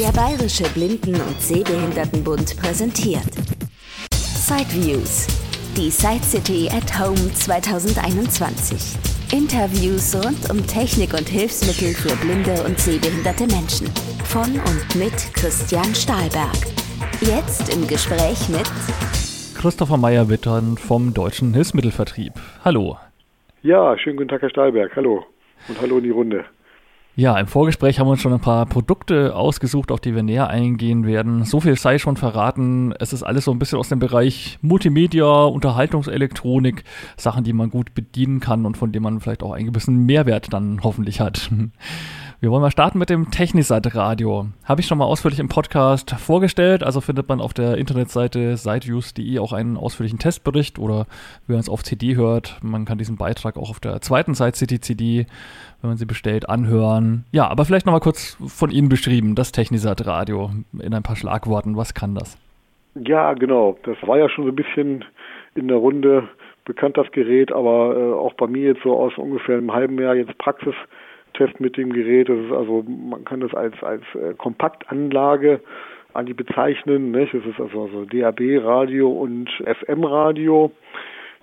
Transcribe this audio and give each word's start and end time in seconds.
Der 0.00 0.10
Bayerische 0.10 0.64
Blinden- 0.74 1.20
und 1.20 1.40
Sehbehindertenbund 1.40 2.56
präsentiert 2.56 3.30
Sideviews, 4.10 5.28
die 5.76 5.88
Side 5.88 6.24
City 6.24 6.68
at 6.68 6.98
Home 6.98 7.32
2021. 7.32 8.96
Interviews 9.32 10.16
rund 10.16 10.50
um 10.50 10.66
Technik 10.66 11.14
und 11.14 11.28
Hilfsmittel 11.28 11.94
für 11.94 12.16
blinde 12.16 12.64
und 12.64 12.76
sehbehinderte 12.76 13.46
Menschen. 13.46 13.86
Von 14.24 14.58
und 14.58 14.96
mit 14.96 15.14
Christian 15.32 15.94
Stahlberg. 15.94 16.58
Jetzt 17.20 17.72
im 17.72 17.86
Gespräch 17.86 18.48
mit 18.48 18.68
Christopher 19.56 19.96
Meyer-Wittern 19.96 20.76
vom 20.76 21.14
Deutschen 21.14 21.54
Hilfsmittelvertrieb. 21.54 22.32
Hallo. 22.64 22.98
Ja, 23.62 23.96
schönen 23.96 24.16
guten 24.16 24.28
Tag, 24.28 24.42
Herr 24.42 24.50
Stahlberg. 24.50 24.96
Hallo. 24.96 25.24
Und 25.68 25.80
hallo 25.80 25.98
in 25.98 26.04
die 26.04 26.10
Runde. 26.10 26.44
Ja, 27.16 27.38
im 27.38 27.46
Vorgespräch 27.46 28.00
haben 28.00 28.08
wir 28.08 28.12
uns 28.12 28.22
schon 28.22 28.32
ein 28.32 28.40
paar 28.40 28.66
Produkte 28.66 29.36
ausgesucht, 29.36 29.92
auf 29.92 30.00
die 30.00 30.16
wir 30.16 30.24
näher 30.24 30.48
eingehen 30.48 31.06
werden. 31.06 31.44
So 31.44 31.60
viel 31.60 31.78
sei 31.78 31.98
schon 32.00 32.16
verraten. 32.16 32.92
Es 32.98 33.12
ist 33.12 33.22
alles 33.22 33.44
so 33.44 33.52
ein 33.52 33.60
bisschen 33.60 33.78
aus 33.78 33.88
dem 33.88 34.00
Bereich 34.00 34.58
Multimedia, 34.62 35.44
Unterhaltungselektronik, 35.44 36.82
Sachen, 37.16 37.44
die 37.44 37.52
man 37.52 37.70
gut 37.70 37.94
bedienen 37.94 38.40
kann 38.40 38.66
und 38.66 38.76
von 38.76 38.90
denen 38.90 39.04
man 39.04 39.20
vielleicht 39.20 39.44
auch 39.44 39.52
einen 39.52 39.66
gewissen 39.66 40.06
Mehrwert 40.06 40.52
dann 40.52 40.80
hoffentlich 40.82 41.20
hat. 41.20 41.52
Wir 42.44 42.50
wollen 42.50 42.60
mal 42.60 42.70
starten 42.70 42.98
mit 42.98 43.08
dem 43.08 43.30
Technisat 43.30 43.94
Radio. 43.94 44.48
Habe 44.66 44.82
ich 44.82 44.86
schon 44.86 44.98
mal 44.98 45.06
ausführlich 45.06 45.40
im 45.40 45.48
Podcast 45.48 46.10
vorgestellt. 46.10 46.82
Also 46.82 47.00
findet 47.00 47.26
man 47.26 47.40
auf 47.40 47.54
der 47.54 47.78
Internetseite 47.78 48.58
siteviews.de 48.58 49.38
auch 49.38 49.54
einen 49.54 49.78
ausführlichen 49.78 50.18
Testbericht 50.18 50.78
oder 50.78 51.06
wenn 51.46 51.54
man 51.54 51.60
es 51.60 51.70
auf 51.70 51.82
CD 51.82 52.16
hört, 52.16 52.58
man 52.62 52.84
kann 52.84 52.98
diesen 52.98 53.16
Beitrag 53.16 53.56
auch 53.56 53.70
auf 53.70 53.80
der 53.80 54.02
zweiten 54.02 54.34
Seite 54.34 54.58
City 54.58 54.78
CD, 54.78 55.26
wenn 55.80 55.88
man 55.88 55.96
sie 55.96 56.04
bestellt, 56.04 56.46
anhören. 56.50 57.24
Ja, 57.32 57.48
aber 57.48 57.64
vielleicht 57.64 57.86
nochmal 57.86 58.02
kurz 58.02 58.36
von 58.46 58.70
Ihnen 58.70 58.90
beschrieben, 58.90 59.34
das 59.36 59.50
Technisat 59.50 60.06
Radio 60.06 60.50
in 60.78 60.92
ein 60.92 61.02
paar 61.02 61.16
Schlagworten. 61.16 61.78
Was 61.78 61.94
kann 61.94 62.14
das? 62.14 62.36
Ja, 62.94 63.32
genau. 63.32 63.78
Das 63.84 63.96
war 64.02 64.18
ja 64.18 64.28
schon 64.28 64.44
so 64.44 64.50
ein 64.50 64.56
bisschen 64.56 65.02
in 65.54 65.68
der 65.68 65.78
Runde 65.78 66.28
bekannt, 66.66 66.98
das 66.98 67.10
Gerät, 67.12 67.52
aber 67.52 67.96
äh, 67.96 68.12
auch 68.12 68.34
bei 68.34 68.48
mir 68.48 68.72
jetzt 68.72 68.82
so 68.82 68.94
aus 68.98 69.16
ungefähr 69.16 69.56
einem 69.56 69.72
halben 69.72 69.98
Jahr 69.98 70.14
jetzt 70.14 70.36
Praxis 70.36 70.74
Test 71.34 71.60
mit 71.60 71.76
dem 71.76 71.92
Gerät. 71.92 72.28
Das 72.28 72.38
ist 72.38 72.52
also, 72.52 72.84
man 72.86 73.24
kann 73.24 73.40
das 73.40 73.54
als, 73.54 73.74
als 73.82 74.02
äh, 74.14 74.34
Kompaktanlage 74.34 75.60
eigentlich 76.14 76.36
bezeichnen. 76.36 77.10
Nicht? 77.10 77.34
Es 77.34 77.44
ist 77.44 77.60
also, 77.60 77.84
also 77.84 78.04
DAB-Radio 78.06 79.10
und 79.10 79.50
FM-Radio. 79.64 80.70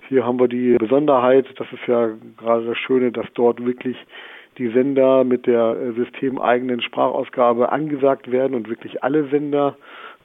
Hier 0.08 0.26
haben 0.26 0.40
wir 0.40 0.48
die 0.48 0.76
Besonderheit, 0.78 1.46
das 1.56 1.66
ist 1.72 1.86
ja 1.86 2.10
gerade 2.36 2.66
das 2.66 2.78
Schöne, 2.78 3.12
dass 3.12 3.26
dort 3.34 3.64
wirklich 3.64 3.96
die 4.58 4.68
Sender 4.68 5.24
mit 5.24 5.46
der 5.46 5.76
äh, 5.76 5.92
systemeigenen 5.92 6.82
Sprachausgabe 6.82 7.72
angesagt 7.72 8.30
werden 8.30 8.54
und 8.54 8.68
wirklich 8.68 9.02
alle 9.02 9.24
Sender. 9.28 9.76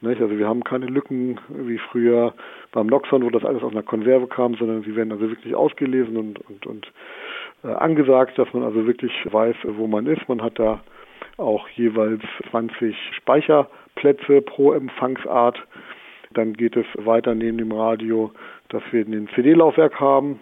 Nicht? 0.02 0.22
Also 0.22 0.38
wir 0.38 0.48
haben 0.48 0.64
keine 0.64 0.88
Lücken 0.88 1.40
wie 1.50 1.78
früher 1.78 2.34
beim 2.72 2.88
Noxon, 2.88 3.24
wo 3.24 3.30
das 3.30 3.46
alles 3.46 3.64
aus 3.64 3.72
einer 3.72 3.84
Konserve 3.84 4.28
kam, 4.28 4.56
sondern 4.56 4.84
sie 4.84 4.96
werden 4.96 5.12
also 5.12 5.30
wirklich 5.30 5.56
ausgelesen 5.56 6.18
und, 6.18 6.40
und, 6.50 6.66
und 6.66 6.92
angesagt, 7.76 8.38
dass 8.38 8.52
man 8.54 8.64
also 8.64 8.86
wirklich 8.86 9.12
weiß, 9.32 9.56
wo 9.64 9.88
man 9.88 10.08
ist. 10.08 10.28
Man 10.28 10.42
hat 10.42 10.60
da 10.60 10.82
auch 11.38 11.68
jeweils 11.70 12.22
20 12.50 12.96
Speicherplätze 13.16 14.42
pro 14.42 14.74
Empfangsart. 14.74 15.60
Dann 16.34 16.54
geht 16.54 16.76
es 16.76 16.86
weiter 16.98 17.36
neben 17.36 17.58
dem 17.58 17.72
Radio, 17.72 18.32
dass 18.70 18.84
wir 18.92 19.06
ein 19.06 19.30
CD-Laufwerk 19.34 20.00
haben, 20.00 20.40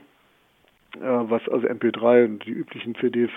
äh, 0.96 1.00
was 1.04 1.48
also 1.50 1.68
MP3 1.68 2.26
und 2.26 2.46
die 2.46 2.52
üblichen 2.52 2.96
CDs 2.96 3.30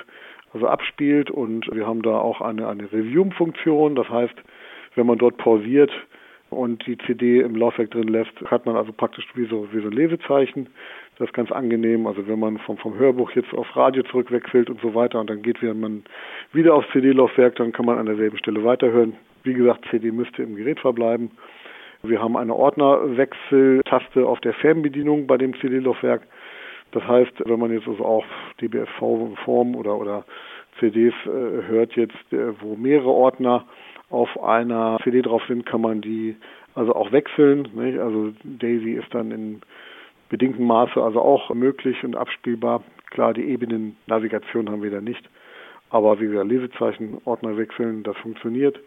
also 0.55 0.66
abspielt 0.66 1.31
und 1.31 1.66
wir 1.72 1.86
haben 1.86 2.03
da 2.03 2.19
auch 2.19 2.41
eine, 2.41 2.69
eine 2.69 2.91
Resume-Funktion. 2.91 3.97
Das 3.97 4.09
heißt, 4.09 4.34
wenn 4.94 5.06
man 5.06 5.19
dort 5.19 5.36
pausiert 5.36 5.91
und 6.50 6.86
die 6.86 6.97
CD 6.98 7.41
im 7.41 7.55
Laufwerk 7.55 7.91
drin 7.91 8.09
lässt, 8.09 8.33
hat 8.47 8.64
man 8.64 8.77
also 8.77 8.92
praktisch 8.92 9.27
wie 9.34 9.47
so, 9.47 9.69
wie 9.72 9.81
so 9.81 9.89
ein 9.89 9.92
Lesezeichen. 9.92 10.69
Das 11.19 11.27
ist 11.27 11.35
ganz 11.35 11.51
angenehm. 11.51 12.07
Also 12.07 12.27
wenn 12.29 12.39
man 12.39 12.59
vom, 12.59 12.79
vom 12.79 12.97
Hörbuch 12.97 13.33
jetzt 13.33 13.53
auf 13.53 13.77
Radio 13.77 14.05
zurückwechselt 14.05 14.71
und 14.71 14.81
so 14.81 14.95
weiter 14.95 15.19
und 15.19 15.29
dann 15.29 15.43
geht 15.43 15.61
man 15.62 16.05
wieder 16.53 16.75
aufs 16.75 16.89
CD-Laufwerk, 16.93 17.56
dann 17.56 17.73
kann 17.73 17.87
man 17.87 17.99
an 17.99 18.06
derselben 18.06 18.39
Stelle 18.39 18.62
weiterhören. 18.62 19.15
Wie 19.43 19.55
gesagt, 19.55 19.84
CD 19.91 20.12
müsste 20.12 20.43
im 20.45 20.55
Gerät 20.55 20.78
verbleiben. 20.78 21.33
Wir 22.05 22.23
haben 22.23 22.37
eine 22.37 22.55
Ordnerwechseltaste 22.55 24.25
auf 24.25 24.41
der 24.41 24.55
Fernbedienung 24.55 25.27
bei 25.27 25.37
dem 25.37 25.59
CD-Laufwerk. 25.59 26.23
Das 26.93 27.07
heißt, 27.07 27.33
wenn 27.45 27.59
man 27.59 27.73
jetzt 27.73 27.89
also 27.89 28.05
auch 28.05 28.25
DBFV-Form 28.61 29.75
oder, 29.75 29.97
oder 29.97 30.25
CDs 30.78 31.15
äh, 31.27 31.67
hört 31.67 31.97
jetzt, 31.97 32.33
äh, 32.33 32.61
wo 32.61 32.77
mehrere 32.77 33.11
Ordner 33.11 33.67
auf 34.11 34.43
einer 34.43 34.99
CD 35.03 35.23
drauf 35.23 35.43
sind, 35.49 35.67
kann 35.67 35.81
man 35.81 36.01
die 36.01 36.37
also 36.75 36.95
auch 36.95 37.11
wechseln. 37.11 37.69
Nicht? 37.75 37.99
Also 37.99 38.33
Daisy 38.45 38.93
ist 38.93 39.12
dann 39.12 39.33
in 39.33 39.61
bedingtem 40.28 40.66
Maße 40.66 41.03
also 41.03 41.21
auch 41.21 41.53
möglich 41.55 42.03
und 42.05 42.16
abspielbar. 42.16 42.83
Klar, 43.11 43.34
die 43.34 43.44
Ebenen-Navigation 43.44 44.71
haben 44.71 44.83
wir 44.83 44.91
da 44.91 45.00
nicht. 45.00 45.28
Aber 45.91 46.21
wie 46.21 46.27
gesagt, 46.27 46.49
Lesezeichen, 46.49 47.19
Ordner 47.25 47.56
wechseln, 47.56 48.03
das 48.03 48.16
funktioniert. 48.19 48.78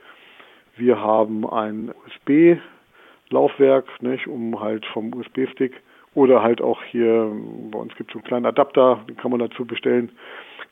Wir 0.78 1.00
haben 1.02 1.50
ein 1.50 1.91
USB-Laufwerk, 2.06 3.85
nicht, 4.02 4.28
um 4.28 4.59
halt 4.59 4.85
vom 4.88 5.13
USB-Stick 5.13 5.74
oder 6.13 6.44
halt 6.44 6.62
auch 6.62 6.84
hier, 6.84 7.31
bei 7.72 7.79
uns 7.79 7.96
gibt 7.96 8.12
es 8.12 8.13
so 8.13 8.19
einen 8.19 8.28
kleinen 8.28 8.46
Adapter, 8.46 9.03
den 9.08 9.18
kann 9.18 9.31
man 9.31 9.40
dazu 9.40 9.66
bestellen. 9.66 10.12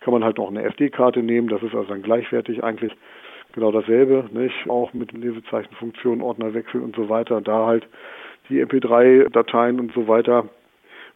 Kann 0.01 0.13
man 0.13 0.23
halt 0.23 0.37
noch 0.37 0.49
eine 0.49 0.63
SD-Karte 0.63 1.23
nehmen, 1.23 1.49
das 1.49 1.63
ist 1.63 1.75
also 1.75 1.89
dann 1.89 2.03
gleichwertig 2.03 2.63
eigentlich 2.63 2.93
genau 3.53 3.71
dasselbe, 3.71 4.29
nicht? 4.31 4.69
Auch 4.69 4.93
mit 4.93 5.11
Lesezeichenfunktion, 5.11 6.21
Ordnerwechsel 6.21 6.81
und 6.81 6.95
so 6.95 7.09
weiter. 7.09 7.41
Da 7.41 7.65
halt 7.65 7.87
die 8.49 8.63
MP3-Dateien 8.63 9.79
und 9.79 9.91
so 9.93 10.07
weiter 10.07 10.45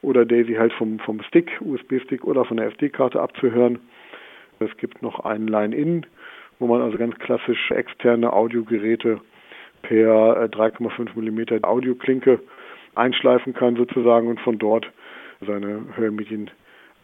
oder 0.03 0.25
Daisy 0.25 0.53
halt 0.53 0.73
vom, 0.73 0.99
vom 0.99 1.21
Stick, 1.23 1.59
USB-Stick 1.61 2.25
oder 2.25 2.45
von 2.45 2.57
der 2.57 2.67
SD-Karte 2.67 3.21
abzuhören. 3.21 3.79
Es 4.59 4.75
gibt 4.77 5.01
noch 5.01 5.21
einen 5.21 5.47
Line-In, 5.47 6.05
wo 6.59 6.67
man 6.67 6.81
also 6.81 6.97
ganz 6.97 7.17
klassisch 7.19 7.71
externe 7.71 8.31
Audiogeräte 8.31 9.19
per 9.81 10.45
3,5 10.45 11.17
äh, 11.17 11.31
mm 11.31 11.63
Audioklinke 11.63 12.39
einschleifen 12.95 13.53
kann 13.53 13.75
sozusagen 13.75 14.27
und 14.27 14.39
von 14.41 14.59
dort 14.59 14.91
seine 15.45 15.83
Hörmedien 15.95 16.49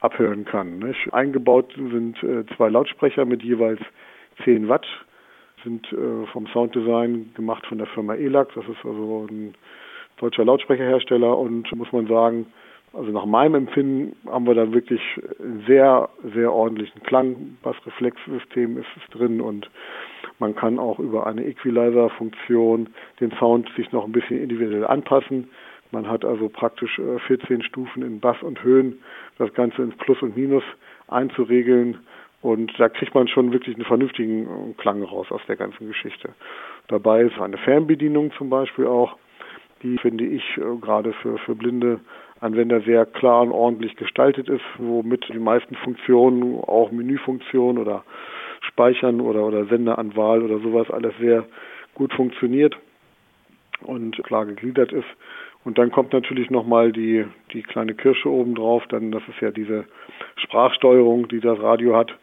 abhören 0.02 0.46
kann. 0.46 0.80
Nicht? 0.80 1.14
Eingebaut 1.14 1.74
sind 1.76 2.22
äh, 2.24 2.46
zwei 2.56 2.70
Lautsprecher 2.70 3.26
mit 3.26 3.44
jeweils 3.44 3.82
10 4.44 4.70
Watt, 4.70 4.86
sind 5.64 5.92
äh, 5.92 6.26
vom 6.32 6.48
Sounddesign 6.48 7.32
gemacht 7.36 7.66
von 7.66 7.78
der 7.80 7.88
Firma 7.88 8.16
ELAC. 8.16 8.54
Das 8.56 8.66
ist 8.66 8.86
also 8.86 9.28
ein 9.30 9.56
deutscher 10.18 10.46
Lautsprecherhersteller 10.46 11.38
und 11.38 11.70
muss 11.76 11.92
man 11.92 12.08
sagen, 12.08 12.46
also 12.94 13.12
nach 13.12 13.26
meinem 13.26 13.56
Empfinden 13.56 14.16
haben 14.28 14.48
wir 14.48 14.56
da 14.56 14.72
wirklich 14.74 15.02
sehr, 15.68 16.10
sehr 16.34 16.52
ordentlichen 16.52 17.04
Klang. 17.04 17.58
Bassreflexsystem 17.62 18.78
ist 18.78 18.88
es 18.98 19.18
drin 19.18 19.42
und 19.42 19.70
man 20.40 20.56
kann 20.56 20.80
auch 20.80 21.00
über 21.00 21.28
eine 21.28 21.46
Equalizer-Funktion 21.46 22.90
den 23.20 23.32
Sound 23.34 23.70
sich 23.76 23.92
noch 23.92 24.06
ein 24.06 24.12
bisschen 24.12 24.42
individuell 24.42 24.86
anpassen. 24.86 25.50
Man 25.92 26.08
hat 26.08 26.24
also 26.24 26.50
praktisch 26.50 27.00
14 27.28 27.60
äh, 27.60 27.64
Stufen 27.64 28.04
in 28.04 28.20
Bass 28.20 28.42
und 28.42 28.64
Höhen, 28.64 29.00
das 29.38 29.54
Ganze 29.54 29.82
ins 29.82 29.96
Plus 29.98 30.22
und 30.22 30.38
Minus 30.38 30.64
einzuregeln. 31.08 32.00
Und 32.42 32.72
da 32.80 32.88
kriegt 32.90 33.14
man 33.14 33.28
schon 33.28 33.52
wirklich 33.52 33.76
einen 33.76 33.86
vernünftigen 33.86 34.44
äh, 34.44 34.74
Klang 34.78 35.04
raus 35.04 35.28
aus 35.32 35.42
der 35.48 35.58
ganzen 35.58 35.88
Geschichte. 35.88 36.30
Dabei 36.88 37.24
ist 37.24 37.40
eine 37.40 37.58
Fernbedienung 37.58 38.32
zum 38.38 38.50
Beispiel 38.50 38.88
auch, 38.88 39.18
die 39.84 39.98
finde 39.98 40.26
ich 40.26 40.44
äh, 40.58 40.78
gerade 40.80 41.14
für, 41.14 41.38
für 41.40 41.56
blinde 41.56 42.00
Anwender 42.42 42.82
sehr 42.82 43.06
klar 43.06 43.42
und 43.42 43.52
ordentlich 43.52 43.96
gestaltet 43.96 44.48
ist, 44.50 44.64
womit 44.78 45.28
die 45.34 45.40
meisten 45.40 45.76
Funktionen, 45.76 46.60
auch 46.62 46.92
Menüfunktionen 46.92 47.82
oder 47.82 48.04
Speichern 48.62 49.20
oder, 49.20 49.46
oder 49.46 49.66
Senderanwahl 49.66 50.42
oder 50.42 50.60
sowas 50.60 50.90
alles 50.90 51.14
sehr 51.20 51.46
gut 51.96 52.14
funktioniert 52.14 52.78
und 53.82 54.22
klar 54.24 54.46
gegliedert 54.46 54.94
ist. 54.94 55.08
Und 55.66 55.78
dann 55.78 55.92
kommt 55.92 56.14
natürlich 56.14 56.50
nochmal 56.50 56.92
die, 56.92 57.26
die 57.54 57.64
kleine 57.64 57.94
Kirsche 57.94 58.30
oben 58.30 58.56
drauf, 58.56 58.84
dann 58.88 59.12
das 59.12 59.24
ist 59.28 59.42
ja 59.42 59.52
diese 59.52 59.86
Sprachsteuerung, 60.38 61.28
die 61.28 61.42
das 61.42 61.60
Radio 61.60 61.96
hat. 61.98 62.16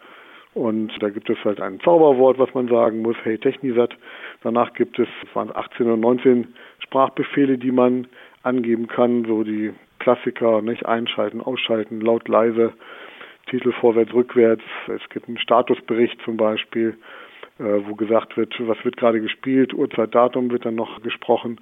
Und 0.54 0.90
da 1.00 1.10
gibt 1.10 1.28
es 1.28 1.36
halt 1.44 1.60
ein 1.60 1.80
Zauberwort, 1.80 2.38
was 2.38 2.54
man 2.54 2.66
sagen 2.68 3.02
muss, 3.02 3.16
hey 3.24 3.36
Technisat. 3.36 3.94
Danach 4.42 4.72
gibt 4.72 4.98
es, 4.98 5.08
es 5.22 5.36
waren 5.36 5.54
18 5.54 5.86
oder 5.86 5.98
19 5.98 6.54
Sprachbefehle, 6.78 7.58
die 7.58 7.72
man 7.72 8.06
angeben 8.42 8.86
kann, 8.86 9.26
so 9.26 9.44
die 9.44 9.74
Klassiker, 10.06 10.62
nicht 10.62 10.86
einschalten, 10.86 11.40
ausschalten, 11.40 12.00
laut, 12.00 12.28
leise, 12.28 12.72
Titel 13.50 13.72
vorwärts, 13.72 14.14
rückwärts. 14.14 14.62
Es 14.86 15.02
gibt 15.10 15.26
einen 15.26 15.36
Statusbericht 15.36 16.22
zum 16.24 16.36
Beispiel, 16.36 16.96
äh, 17.58 17.80
wo 17.88 17.96
gesagt 17.96 18.36
wird, 18.36 18.54
was 18.60 18.84
wird 18.84 18.96
gerade 18.96 19.20
gespielt, 19.20 19.74
Uhrzeit, 19.74 20.14
Datum 20.14 20.52
wird 20.52 20.64
dann 20.64 20.76
noch 20.76 21.02
gesprochen. 21.02 21.60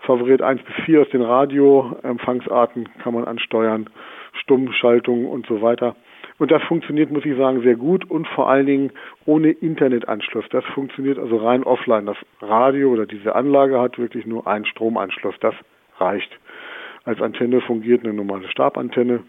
Favorit 0.00 0.42
1 0.42 0.60
bis 0.64 0.74
4 0.84 1.00
aus 1.00 1.08
den 1.08 1.22
Radioempfangsarten 1.22 2.90
kann 3.02 3.14
man 3.14 3.24
ansteuern, 3.24 3.88
Stummschaltung 4.34 5.24
und 5.24 5.46
so 5.46 5.62
weiter. 5.62 5.96
Und 6.36 6.50
das 6.50 6.62
funktioniert, 6.64 7.10
muss 7.10 7.24
ich 7.24 7.38
sagen, 7.38 7.62
sehr 7.62 7.76
gut 7.76 8.04
und 8.10 8.28
vor 8.28 8.50
allen 8.50 8.66
Dingen 8.66 8.92
ohne 9.24 9.48
Internetanschluss. 9.48 10.44
Das 10.50 10.64
funktioniert 10.74 11.18
also 11.18 11.38
rein 11.38 11.64
offline. 11.64 12.04
Das 12.04 12.18
Radio 12.42 12.90
oder 12.90 13.06
diese 13.06 13.34
Anlage 13.34 13.80
hat 13.80 13.98
wirklich 13.98 14.26
nur 14.26 14.46
einen 14.46 14.66
Stromanschluss. 14.66 15.36
Das 15.40 15.54
reicht. 15.98 16.38
Als 17.08 17.22
Antenne 17.22 17.62
fungiert 17.62 18.04
eine 18.04 18.12
normale 18.12 18.46
Stabantenne. 18.50 19.20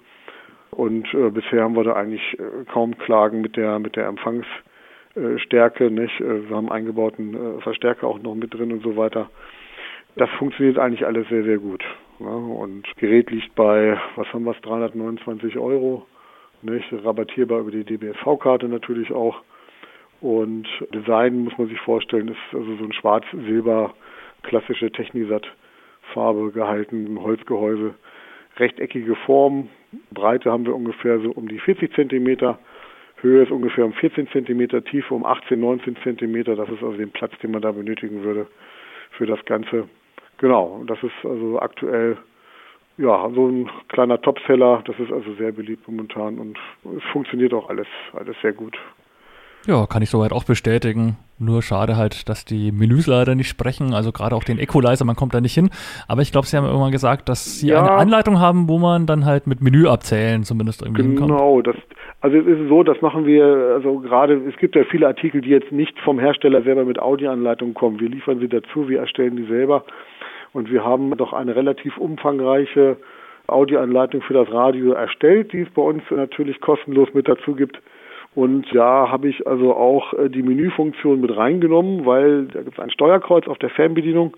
Und 0.71 1.13
äh, 1.13 1.29
bisher 1.29 1.63
haben 1.63 1.77
wir 1.77 1.85
da 1.85 1.93
eigentlich 1.93 2.37
äh, 2.37 2.65
kaum 2.69 2.97
Klagen 2.97 3.39
mit 3.39 3.55
der 3.55 3.79
mit 3.79 3.95
der 3.95 4.07
Empfangsstärke. 4.07 5.89
Nicht? 5.89 6.19
Äh, 6.19 6.49
wir 6.49 6.57
haben 6.57 6.69
eingebauten 6.69 7.33
äh, 7.35 7.61
Verstärker 7.61 8.07
auch 8.07 8.19
noch 8.21 8.35
mit 8.35 8.53
drin 8.53 8.73
und 8.73 8.83
so 8.83 8.97
weiter. 8.97 9.29
Das 10.17 10.29
funktioniert 10.31 10.77
eigentlich 10.77 11.05
alles 11.05 11.29
sehr, 11.29 11.45
sehr 11.45 11.57
gut. 11.57 11.81
Ja? 12.19 12.27
Und 12.27 12.83
Gerät 12.97 13.31
liegt 13.31 13.55
bei, 13.55 13.97
was 14.17 14.27
haben 14.33 14.43
wir, 14.43 14.55
329 14.55 15.57
Euro 15.57 16.05
nicht? 16.61 16.85
Rabattierbar 16.91 17.61
über 17.61 17.71
die 17.71 17.85
DBSV-Karte 17.85 18.67
natürlich 18.67 19.09
auch. 19.13 19.41
Und 20.19 20.67
Design 20.93 21.45
muss 21.45 21.57
man 21.57 21.69
sich 21.69 21.79
vorstellen, 21.79 22.27
ist 22.27 22.53
also 22.53 22.75
so 22.75 22.83
ein 22.83 22.91
schwarz-silber 22.91 23.93
klassische 24.43 24.91
Technisat-Farbe 24.91 25.55
gehalten, 26.13 27.13
ein 27.13 27.21
Holzgehäuse, 27.21 27.93
rechteckige 28.57 29.15
Form. 29.15 29.69
Breite 30.11 30.51
haben 30.51 30.65
wir 30.65 30.75
ungefähr 30.75 31.19
so 31.19 31.31
um 31.31 31.47
die 31.47 31.59
40 31.59 31.93
Zentimeter. 31.93 32.59
Höhe 33.21 33.43
ist 33.43 33.51
ungefähr 33.51 33.85
um 33.85 33.93
14 33.93 34.27
Zentimeter, 34.29 34.83
Tiefe 34.83 35.13
um 35.13 35.25
18, 35.25 35.59
19 35.59 35.97
Zentimeter. 36.03 36.55
Das 36.55 36.69
ist 36.69 36.83
also 36.83 36.97
den 36.97 37.11
Platz, 37.11 37.33
den 37.43 37.51
man 37.51 37.61
da 37.61 37.71
benötigen 37.71 38.23
würde 38.23 38.47
für 39.11 39.25
das 39.25 39.43
Ganze. 39.45 39.89
Genau, 40.37 40.83
das 40.87 41.01
ist 41.03 41.25
also 41.25 41.59
aktuell 41.59 42.17
ja, 42.99 43.29
so 43.33 43.47
ein 43.47 43.69
kleiner 43.87 44.21
Topseller, 44.21 44.83
das 44.85 44.99
ist 44.99 45.11
also 45.11 45.33
sehr 45.35 45.53
beliebt 45.53 45.87
momentan 45.87 46.37
und 46.37 46.57
es 46.97 47.03
funktioniert 47.11 47.53
auch 47.53 47.69
alles, 47.69 47.87
alles 48.13 48.35
sehr 48.41 48.51
gut. 48.51 48.77
Ja, 49.65 49.85
kann 49.85 50.01
ich 50.01 50.09
soweit 50.09 50.33
auch 50.33 50.43
bestätigen. 50.43 51.17
Nur 51.39 51.61
schade 51.61 51.95
halt, 51.95 52.27
dass 52.27 52.43
die 52.43 52.71
Menüs 52.73 53.07
leider 53.07 53.33
nicht 53.33 53.47
sprechen. 53.47 53.93
Also 53.93 54.11
gerade 54.11 54.35
auch 54.35 54.43
den 54.43 54.59
Equalizer, 54.59 55.05
man 55.05 55.15
kommt 55.15 55.33
da 55.33 55.39
nicht 55.39 55.53
hin. 55.53 55.69
Aber 56.07 56.21
ich 56.21 56.33
glaube, 56.33 56.47
Sie 56.47 56.57
haben 56.57 56.65
irgendwann 56.65 56.91
gesagt, 56.91 57.29
dass 57.29 57.59
Sie 57.59 57.69
ja, 57.69 57.79
eine 57.81 57.91
Anleitung 57.91 58.39
haben, 58.39 58.67
wo 58.67 58.77
man 58.77 59.05
dann 59.05 59.25
halt 59.25 59.47
mit 59.47 59.61
Menü 59.61 59.87
abzählen 59.87 60.43
zumindest 60.43 60.81
irgendwie 60.81 61.03
genau, 61.03 61.11
hinkommt. 61.11 61.31
Genau, 61.31 61.61
das, 61.61 61.75
also 62.21 62.37
es 62.37 62.45
ist 62.45 62.67
so, 62.67 62.83
das 62.83 63.01
machen 63.01 63.25
wir, 63.25 63.45
also 63.75 63.99
gerade, 63.99 64.33
es 64.49 64.57
gibt 64.57 64.75
ja 64.75 64.83
viele 64.83 65.07
Artikel, 65.07 65.39
die 65.39 65.49
jetzt 65.49 65.71
nicht 65.71 65.97
vom 65.99 66.19
Hersteller 66.19 66.61
selber 66.63 66.83
mit 66.83 66.99
Audioanleitung 66.99 67.73
kommen. 67.73 68.01
Wir 68.01 68.09
liefern 68.09 68.39
sie 68.39 68.49
dazu, 68.49 68.89
wir 68.89 68.99
erstellen 68.99 69.37
die 69.37 69.45
selber. 69.45 69.85
Und 70.51 70.71
wir 70.71 70.83
haben 70.83 71.15
doch 71.15 71.31
eine 71.31 71.55
relativ 71.55 71.97
umfangreiche 71.97 72.97
Audioanleitung 73.47 74.21
für 74.21 74.33
das 74.33 74.51
Radio 74.51 74.91
erstellt, 74.91 75.53
die 75.53 75.61
es 75.61 75.69
bei 75.69 75.81
uns 75.81 76.03
natürlich 76.09 76.59
kostenlos 76.59 77.13
mit 77.13 77.27
dazu 77.27 77.55
gibt. 77.55 77.79
Und 78.35 78.67
da 78.73 79.09
habe 79.09 79.27
ich 79.27 79.45
also 79.47 79.73
auch 79.75 80.13
äh, 80.13 80.29
die 80.29 80.43
Menüfunktion 80.43 81.21
mit 81.21 81.35
reingenommen, 81.35 82.05
weil 82.05 82.45
da 82.45 82.61
gibt 82.61 82.77
es 82.77 82.83
ein 82.83 82.91
Steuerkreuz 82.91 83.47
auf 83.47 83.57
der 83.57 83.69
Fernbedienung 83.69 84.37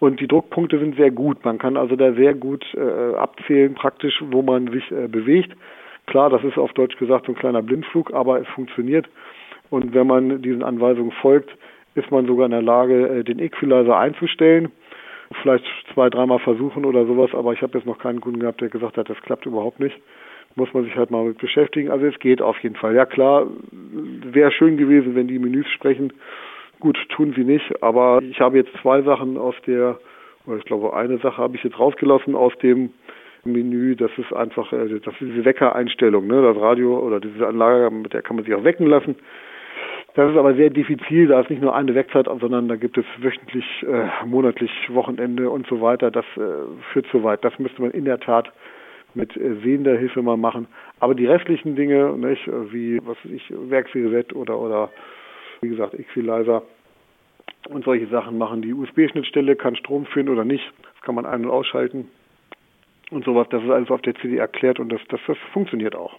und 0.00 0.20
die 0.20 0.28
Druckpunkte 0.28 0.78
sind 0.78 0.96
sehr 0.96 1.10
gut. 1.10 1.44
Man 1.44 1.58
kann 1.58 1.76
also 1.76 1.96
da 1.96 2.12
sehr 2.12 2.34
gut 2.34 2.64
äh, 2.74 3.14
abzählen, 3.16 3.74
praktisch, 3.74 4.22
wo 4.30 4.42
man 4.42 4.70
sich 4.70 4.90
äh, 4.90 5.08
bewegt. 5.08 5.52
Klar, 6.06 6.30
das 6.30 6.44
ist 6.44 6.58
auf 6.58 6.72
Deutsch 6.72 6.96
gesagt 6.98 7.26
so 7.26 7.32
ein 7.32 7.38
kleiner 7.38 7.62
Blindflug, 7.62 8.12
aber 8.12 8.40
es 8.40 8.48
funktioniert. 8.48 9.08
Und 9.70 9.94
wenn 9.94 10.06
man 10.06 10.42
diesen 10.42 10.62
Anweisungen 10.62 11.12
folgt, 11.12 11.50
ist 11.94 12.10
man 12.10 12.26
sogar 12.26 12.46
in 12.46 12.52
der 12.52 12.62
Lage, 12.62 13.08
äh, 13.08 13.24
den 13.24 13.38
Equalizer 13.38 13.96
einzustellen 13.96 14.70
vielleicht 15.40 15.64
zwei, 15.94 16.10
dreimal 16.10 16.38
versuchen 16.40 16.84
oder 16.84 17.06
sowas, 17.06 17.30
aber 17.34 17.52
ich 17.52 17.62
habe 17.62 17.78
jetzt 17.78 17.86
noch 17.86 17.98
keinen 17.98 18.20
Kunden 18.20 18.40
gehabt, 18.40 18.60
der 18.60 18.68
gesagt 18.68 18.96
hat, 18.96 19.08
das 19.08 19.20
klappt 19.22 19.46
überhaupt 19.46 19.80
nicht. 19.80 19.96
Muss 20.54 20.72
man 20.74 20.84
sich 20.84 20.94
halt 20.96 21.10
mal 21.10 21.24
mit 21.24 21.38
beschäftigen. 21.38 21.90
Also 21.90 22.06
es 22.06 22.18
geht 22.18 22.42
auf 22.42 22.58
jeden 22.62 22.76
Fall. 22.76 22.94
Ja 22.94 23.06
klar, 23.06 23.46
wäre 23.80 24.52
schön 24.52 24.76
gewesen, 24.76 25.14
wenn 25.14 25.28
die 25.28 25.38
Menüs 25.38 25.66
sprechen. 25.68 26.12
Gut, 26.80 26.98
tun 27.10 27.32
sie 27.36 27.44
nicht, 27.44 27.82
aber 27.82 28.20
ich 28.22 28.40
habe 28.40 28.56
jetzt 28.58 28.72
zwei 28.82 29.02
Sachen 29.02 29.38
aus 29.38 29.54
der, 29.66 29.98
oder 30.46 30.56
ich 30.56 30.64
glaube 30.64 30.94
eine 30.94 31.18
Sache 31.18 31.38
habe 31.38 31.56
ich 31.56 31.62
jetzt 31.62 31.78
rausgelassen 31.78 32.34
aus 32.34 32.52
dem 32.58 32.90
Menü, 33.44 33.96
das 33.96 34.10
ist 34.18 34.32
einfach, 34.32 34.72
äh, 34.72 34.88
das 34.88 35.14
ist 35.14 35.20
diese 35.20 35.44
Weckereinstellung, 35.44 36.26
ne? 36.26 36.42
Das 36.42 36.60
Radio 36.60 36.98
oder 36.98 37.20
diese 37.20 37.46
Anlage, 37.46 37.90
mit 37.94 38.12
der 38.12 38.22
kann 38.22 38.36
man 38.36 38.44
sich 38.44 38.54
auch 38.54 38.64
wecken 38.64 38.86
lassen. 38.86 39.16
Das 40.14 40.30
ist 40.30 40.36
aber 40.36 40.54
sehr 40.54 40.68
diffizil, 40.68 41.28
da 41.28 41.40
ist 41.40 41.48
nicht 41.48 41.62
nur 41.62 41.74
eine 41.74 41.94
Wegzeit, 41.94 42.26
sondern 42.26 42.68
da 42.68 42.76
gibt 42.76 42.98
es 42.98 43.06
wöchentlich, 43.18 43.64
äh, 43.82 44.26
monatlich, 44.26 44.70
Wochenende 44.88 45.48
und 45.48 45.66
so 45.66 45.80
weiter. 45.80 46.10
Das 46.10 46.26
äh, 46.36 46.40
führt 46.92 47.06
zu 47.06 47.24
weit. 47.24 47.42
Das 47.44 47.58
müsste 47.58 47.80
man 47.80 47.92
in 47.92 48.04
der 48.04 48.20
Tat 48.20 48.52
mit 49.14 49.36
äh, 49.36 49.56
sehender 49.62 49.96
Hilfe 49.96 50.22
mal 50.22 50.36
machen. 50.36 50.66
Aber 51.00 51.14
die 51.14 51.26
restlichen 51.26 51.76
Dinge, 51.76 52.16
nicht, 52.16 52.46
wie 52.46 53.00
was 53.04 53.16
weiß 53.24 53.32
ich, 53.32 53.44
Werksreset 53.50 54.34
oder 54.34 54.58
oder 54.58 54.90
wie 55.60 55.68
gesagt 55.68 55.94
Equalizer 55.94 56.62
und 57.68 57.84
solche 57.84 58.06
Sachen 58.08 58.38
machen. 58.38 58.62
Die 58.62 58.72
USB-Schnittstelle 58.72 59.56
kann 59.56 59.76
Strom 59.76 60.06
führen 60.06 60.28
oder 60.28 60.44
nicht. 60.44 60.64
Das 60.82 61.02
kann 61.02 61.14
man 61.14 61.26
ein- 61.26 61.44
und 61.44 61.50
ausschalten 61.50 62.08
und 63.10 63.24
sowas. 63.24 63.46
Das 63.50 63.62
ist 63.62 63.70
alles 63.70 63.90
auf 63.90 64.02
der 64.02 64.14
CD 64.16 64.36
erklärt 64.36 64.80
und 64.80 64.90
das, 64.90 65.00
das, 65.08 65.20
das 65.26 65.36
funktioniert 65.52 65.94
auch. 65.94 66.16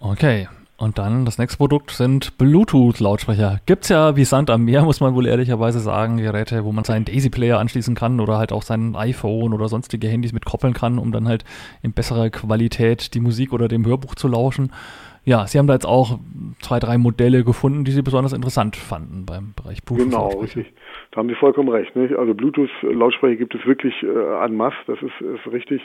Okay, 0.00 0.46
und 0.78 0.98
dann 0.98 1.24
das 1.24 1.38
nächste 1.38 1.56
Produkt 1.56 1.90
sind 1.90 2.36
Bluetooth-Lautsprecher. 2.36 3.60
Gibt's 3.64 3.88
ja 3.88 4.16
wie 4.16 4.24
Sand 4.24 4.50
am 4.50 4.64
Meer, 4.64 4.82
muss 4.84 5.00
man 5.00 5.14
wohl 5.14 5.26
ehrlicherweise 5.26 5.78
sagen, 5.78 6.18
Geräte, 6.18 6.64
wo 6.64 6.72
man 6.72 6.84
seinen 6.84 7.04
Daisy-Player 7.04 7.58
anschließen 7.58 7.94
kann 7.94 8.20
oder 8.20 8.36
halt 8.38 8.52
auch 8.52 8.62
sein 8.62 8.94
iPhone 8.94 9.54
oder 9.54 9.68
sonstige 9.68 10.08
Handys 10.08 10.32
mit 10.32 10.44
koppeln 10.44 10.74
kann, 10.74 10.98
um 10.98 11.12
dann 11.12 11.28
halt 11.28 11.44
in 11.82 11.92
besserer 11.92 12.30
Qualität 12.30 13.14
die 13.14 13.20
Musik 13.20 13.52
oder 13.52 13.68
dem 13.68 13.86
Hörbuch 13.86 14.14
zu 14.14 14.28
lauschen. 14.28 14.70
Ja, 15.24 15.46
Sie 15.48 15.58
haben 15.58 15.66
da 15.66 15.74
jetzt 15.74 15.86
auch 15.86 16.20
zwei, 16.60 16.78
drei 16.78 16.98
Modelle 16.98 17.42
gefunden, 17.42 17.84
die 17.84 17.90
Sie 17.90 18.02
besonders 18.02 18.32
interessant 18.32 18.76
fanden 18.76 19.26
beim 19.26 19.54
Bereich 19.56 19.82
Bluetooth. 19.82 20.10
Genau, 20.10 20.28
richtig. 20.40 20.72
Da 21.10 21.18
haben 21.18 21.28
Sie 21.28 21.34
vollkommen 21.34 21.68
recht. 21.68 21.96
Nicht? 21.96 22.14
Also 22.14 22.32
Bluetooth-Lautsprecher 22.32 23.34
gibt 23.34 23.54
es 23.54 23.66
wirklich 23.66 23.94
äh, 24.04 24.44
en 24.44 24.56
masse, 24.56 24.76
das 24.86 24.98
ist, 25.02 25.20
ist 25.20 25.52
richtig. 25.52 25.82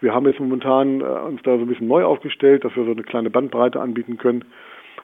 Wir 0.00 0.14
haben 0.14 0.26
jetzt 0.26 0.40
momentan 0.40 1.00
äh, 1.00 1.04
uns 1.04 1.42
da 1.42 1.56
so 1.56 1.62
ein 1.62 1.66
bisschen 1.66 1.88
neu 1.88 2.04
aufgestellt, 2.04 2.64
dass 2.64 2.74
wir 2.76 2.84
so 2.84 2.92
eine 2.92 3.02
kleine 3.02 3.30
Bandbreite 3.30 3.80
anbieten 3.80 4.16
können. 4.16 4.44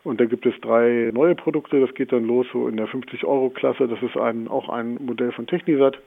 Und 0.04 0.20
da 0.20 0.26
gibt 0.26 0.46
es 0.46 0.54
drei 0.60 1.10
neue 1.12 1.34
Produkte. 1.34 1.80
Das 1.80 1.94
geht 1.94 2.12
dann 2.12 2.26
los 2.26 2.46
so 2.52 2.68
in 2.68 2.76
der 2.76 2.86
50-Euro-Klasse. 2.86 3.88
Das 3.88 4.02
ist 4.02 4.16
ein, 4.16 4.48
auch 4.48 4.68
ein 4.68 4.98
Modell 5.04 5.32
von 5.32 5.46
Technisat. 5.46 5.98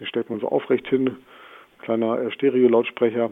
Den 0.00 0.06
stellt 0.06 0.30
man 0.30 0.40
so 0.40 0.48
aufrecht 0.48 0.88
hin. 0.88 1.16
Kleiner 1.82 2.18
äh, 2.18 2.30
Stereo-Lautsprecher. 2.32 3.30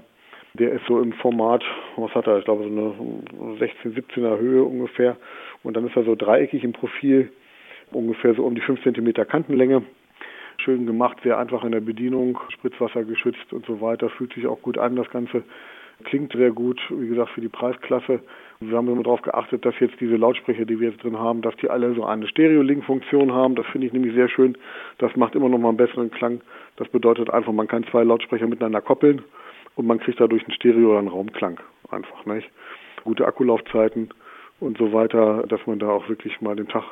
Der 0.55 0.73
ist 0.73 0.85
so 0.87 1.00
im 1.00 1.14
Format, 1.14 1.64
was 1.97 2.14
hat 2.14 2.26
er? 2.26 2.38
Ich 2.38 2.44
glaube 2.44 2.64
so 2.64 2.69
eine 2.69 3.56
16, 3.59 3.94
17er 3.94 4.38
Höhe 4.38 4.62
ungefähr. 4.62 5.17
Und 5.62 5.76
dann 5.76 5.87
ist 5.87 5.97
er 5.97 6.05
so 6.05 6.14
dreieckig 6.14 6.62
im 6.62 6.73
Profil, 6.73 7.32
ungefähr 7.91 8.35
so 8.35 8.44
um 8.44 8.55
die 8.55 8.61
5 8.61 8.82
cm 8.82 9.14
Kantenlänge 9.26 9.82
schön 10.62 10.87
gemacht, 10.87 11.19
sehr 11.23 11.38
einfach 11.38 11.64
in 11.64 11.73
der 11.73 11.81
Bedienung, 11.81 12.38
Spritzwasser 12.49 13.04
geschützt 13.04 13.52
und 13.52 13.66
so 13.66 13.81
weiter. 13.81 14.09
Fühlt 14.09 14.33
sich 14.35 14.47
auch 14.47 14.61
gut 14.62 14.78
an, 14.78 14.97
das 14.97 15.11
Ganze. 15.11 15.42
Klingt 16.04 16.33
sehr 16.33 16.50
gut, 16.50 16.81
wie 16.90 17.09
gesagt, 17.09 17.31
für 17.31 17.40
die 17.40 17.49
Preisklasse. 17.49 18.21
Wir 18.61 18.76
haben 18.76 18.88
immer 18.88 19.02
darauf 19.02 19.23
geachtet, 19.23 19.64
dass 19.64 19.78
jetzt 19.78 20.00
diese 20.00 20.16
Lautsprecher, 20.16 20.64
die 20.64 20.81
wir 20.81 20.90
jetzt 20.90 21.02
drin 21.02 21.19
haben, 21.19 21.42
dass 21.42 21.54
die 21.57 21.71
alle 21.71 21.95
so 21.95 22.04
eine 22.04 22.26
Stereo-Link-Funktion 22.26 23.33
haben. 23.33 23.54
Das 23.54 23.66
finde 23.66 23.87
ich 23.87 23.92
nämlich 23.92 24.14
sehr 24.14 24.28
schön. 24.28 24.57
Das 24.99 25.14
macht 25.16 25.35
immer 25.35 25.49
noch 25.49 25.59
mal 25.59 25.69
einen 25.69 25.76
besseren 25.76 26.11
Klang. 26.11 26.40
Das 26.76 26.88
bedeutet 26.88 27.31
einfach, 27.31 27.52
man 27.52 27.69
kann 27.69 27.85
zwei 27.85 28.02
Lautsprecher 28.02 28.47
miteinander 28.47 28.81
koppeln 28.81 29.23
und 29.76 29.87
man 29.87 29.99
kriegt 29.99 30.21
dadurch 30.21 30.42
einen 30.45 30.54
Stereo- 30.54 30.90
oder 30.90 30.99
einen 30.99 31.09
Raumklang. 31.09 31.61
Einfach, 31.90 32.25
nicht? 32.26 32.50
Gute 33.04 33.26
Akkulaufzeiten 33.26 34.11
und 34.61 34.78
so 34.78 34.92
weiter, 34.92 35.45
dass 35.49 35.66
man 35.66 35.78
da 35.78 35.88
auch 35.90 36.09
wirklich 36.09 36.40
mal 36.40 36.57
den 36.57 36.69
Tag 36.69 36.85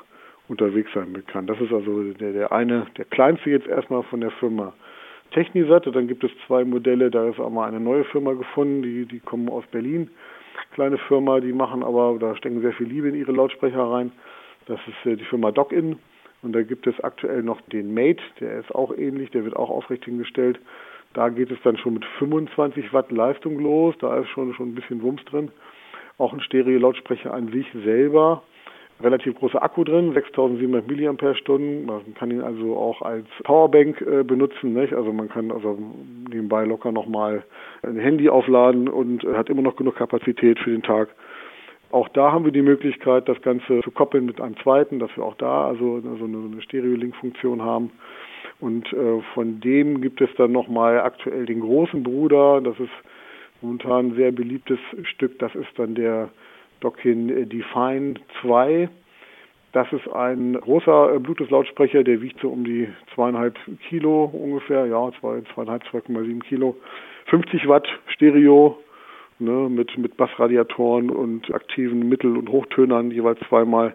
unterwegs 0.50 0.90
sein 0.92 1.22
kann. 1.28 1.46
Das 1.46 1.60
ist 1.60 1.72
also 1.72 2.02
der, 2.12 2.32
der 2.32 2.52
eine, 2.52 2.86
der 2.98 3.04
kleinste 3.06 3.50
jetzt 3.50 3.68
erstmal 3.68 4.02
von 4.02 4.20
der 4.20 4.32
Firma 4.32 4.74
Technisat. 5.30 5.86
Dann 5.86 6.08
gibt 6.08 6.24
es 6.24 6.30
zwei 6.46 6.64
Modelle, 6.64 7.10
da 7.10 7.28
ist 7.28 7.38
auch 7.38 7.50
mal 7.50 7.68
eine 7.68 7.80
neue 7.80 8.04
Firma 8.04 8.32
gefunden, 8.32 8.82
die, 8.82 9.06
die 9.06 9.20
kommen 9.20 9.48
aus 9.48 9.64
Berlin. 9.70 10.10
Kleine 10.74 10.98
Firma, 10.98 11.40
die 11.40 11.52
machen 11.52 11.82
aber, 11.82 12.18
da 12.18 12.34
stecken 12.36 12.60
sehr 12.60 12.72
viel 12.72 12.88
Liebe 12.88 13.08
in 13.08 13.14
ihre 13.14 13.32
Lautsprecher 13.32 13.82
rein. 13.82 14.12
Das 14.66 14.80
ist 14.86 15.10
äh, 15.10 15.16
die 15.16 15.24
Firma 15.24 15.52
Dockin. 15.52 15.96
Und 16.42 16.52
da 16.54 16.62
gibt 16.62 16.86
es 16.86 16.98
aktuell 17.04 17.42
noch 17.42 17.60
den 17.62 17.92
Mate, 17.92 18.22
der 18.40 18.60
ist 18.60 18.74
auch 18.74 18.96
ähnlich, 18.96 19.30
der 19.30 19.44
wird 19.44 19.54
auch 19.56 19.68
aufrecht 19.70 20.06
hingestellt. 20.06 20.58
Da 21.12 21.28
geht 21.28 21.50
es 21.50 21.58
dann 21.62 21.76
schon 21.76 21.94
mit 21.94 22.04
25 22.18 22.92
Watt 22.92 23.12
Leistung 23.12 23.58
los, 23.58 23.94
da 24.00 24.18
ist 24.18 24.28
schon, 24.28 24.54
schon 24.54 24.70
ein 24.70 24.74
bisschen 24.74 25.02
Wumms 25.02 25.24
drin. 25.26 25.50
Auch 26.18 26.32
ein 26.32 26.40
Stereo-Lautsprecher 26.40 27.32
an 27.32 27.52
sich 27.52 27.66
selber 27.84 28.42
relativ 29.02 29.34
großer 29.36 29.62
Akku 29.62 29.84
drin, 29.84 30.12
6700 30.12 30.86
mAh. 30.86 31.84
Man 31.86 32.14
kann 32.14 32.30
ihn 32.30 32.42
also 32.42 32.76
auch 32.76 33.02
als 33.02 33.26
Powerbank 33.44 34.00
äh, 34.00 34.22
benutzen. 34.22 34.74
Nicht? 34.74 34.92
Also 34.92 35.12
man 35.12 35.28
kann 35.28 35.50
also 35.50 35.78
nebenbei 36.30 36.64
locker 36.64 36.92
nochmal 36.92 37.44
ein 37.82 37.98
Handy 37.98 38.28
aufladen 38.28 38.88
und 38.88 39.24
äh, 39.24 39.34
hat 39.34 39.48
immer 39.48 39.62
noch 39.62 39.76
genug 39.76 39.96
Kapazität 39.96 40.58
für 40.58 40.70
den 40.70 40.82
Tag. 40.82 41.08
Auch 41.90 42.08
da 42.08 42.30
haben 42.32 42.44
wir 42.44 42.52
die 42.52 42.62
Möglichkeit, 42.62 43.28
das 43.28 43.40
Ganze 43.42 43.80
zu 43.82 43.90
koppeln 43.90 44.24
mit 44.24 44.40
einem 44.40 44.56
zweiten, 44.58 45.00
dass 45.00 45.10
wir 45.16 45.24
auch 45.24 45.34
da 45.36 45.66
also, 45.66 45.96
also 45.96 46.24
eine, 46.24 46.36
eine 46.52 46.62
Stereo-Link-Funktion 46.62 47.62
haben. 47.62 47.90
Und 48.60 48.92
äh, 48.92 49.20
von 49.34 49.60
dem 49.60 50.00
gibt 50.00 50.20
es 50.20 50.30
dann 50.36 50.52
nochmal 50.52 51.00
aktuell 51.00 51.46
den 51.46 51.60
großen 51.60 52.02
Bruder, 52.02 52.60
das 52.60 52.78
ist 52.78 52.92
Momentan 53.62 54.06
ein 54.06 54.14
sehr 54.14 54.32
beliebtes 54.32 54.78
Stück, 55.02 55.38
das 55.38 55.54
ist 55.54 55.68
dann 55.76 55.94
der 55.94 56.30
Dockin 56.80 57.48
Define 57.48 58.14
2. 58.42 58.88
Das 59.72 59.86
ist 59.92 60.08
ein 60.08 60.54
großer 60.54 61.14
äh, 61.14 61.18
Bluetooth-Lautsprecher, 61.20 62.02
der 62.02 62.20
wiegt 62.20 62.40
so 62.40 62.48
um 62.48 62.64
die 62.64 62.88
zweieinhalb 63.14 63.56
Kilo 63.88 64.24
ungefähr, 64.24 64.86
ja, 64.86 65.10
zwei, 65.20 65.42
zweieinhalb, 65.54 65.84
2,7 65.84 66.40
Kilo. 66.40 66.76
50 67.26 67.68
Watt 67.68 67.86
Stereo, 68.08 68.78
ne, 69.38 69.68
mit, 69.70 69.96
mit 69.96 70.16
Bassradiatoren 70.16 71.10
und 71.10 71.54
aktiven 71.54 72.08
Mittel- 72.08 72.36
und 72.36 72.48
Hochtönern, 72.48 73.12
jeweils 73.12 73.38
zweimal 73.48 73.94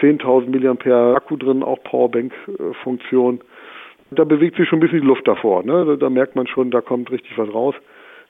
10.000 0.00 0.88
mAh 0.88 1.14
Akku 1.14 1.36
drin, 1.36 1.62
auch 1.62 1.82
Powerbank-Funktion. 1.84 3.40
Da 4.10 4.24
bewegt 4.24 4.56
sich 4.56 4.68
schon 4.68 4.78
ein 4.78 4.80
bisschen 4.80 5.02
die 5.02 5.06
Luft 5.06 5.28
davor. 5.28 5.64
Ne? 5.64 5.98
Da 5.98 6.08
merkt 6.08 6.34
man 6.36 6.46
schon, 6.46 6.70
da 6.70 6.80
kommt 6.80 7.10
richtig 7.10 7.36
was 7.36 7.52
raus. 7.52 7.74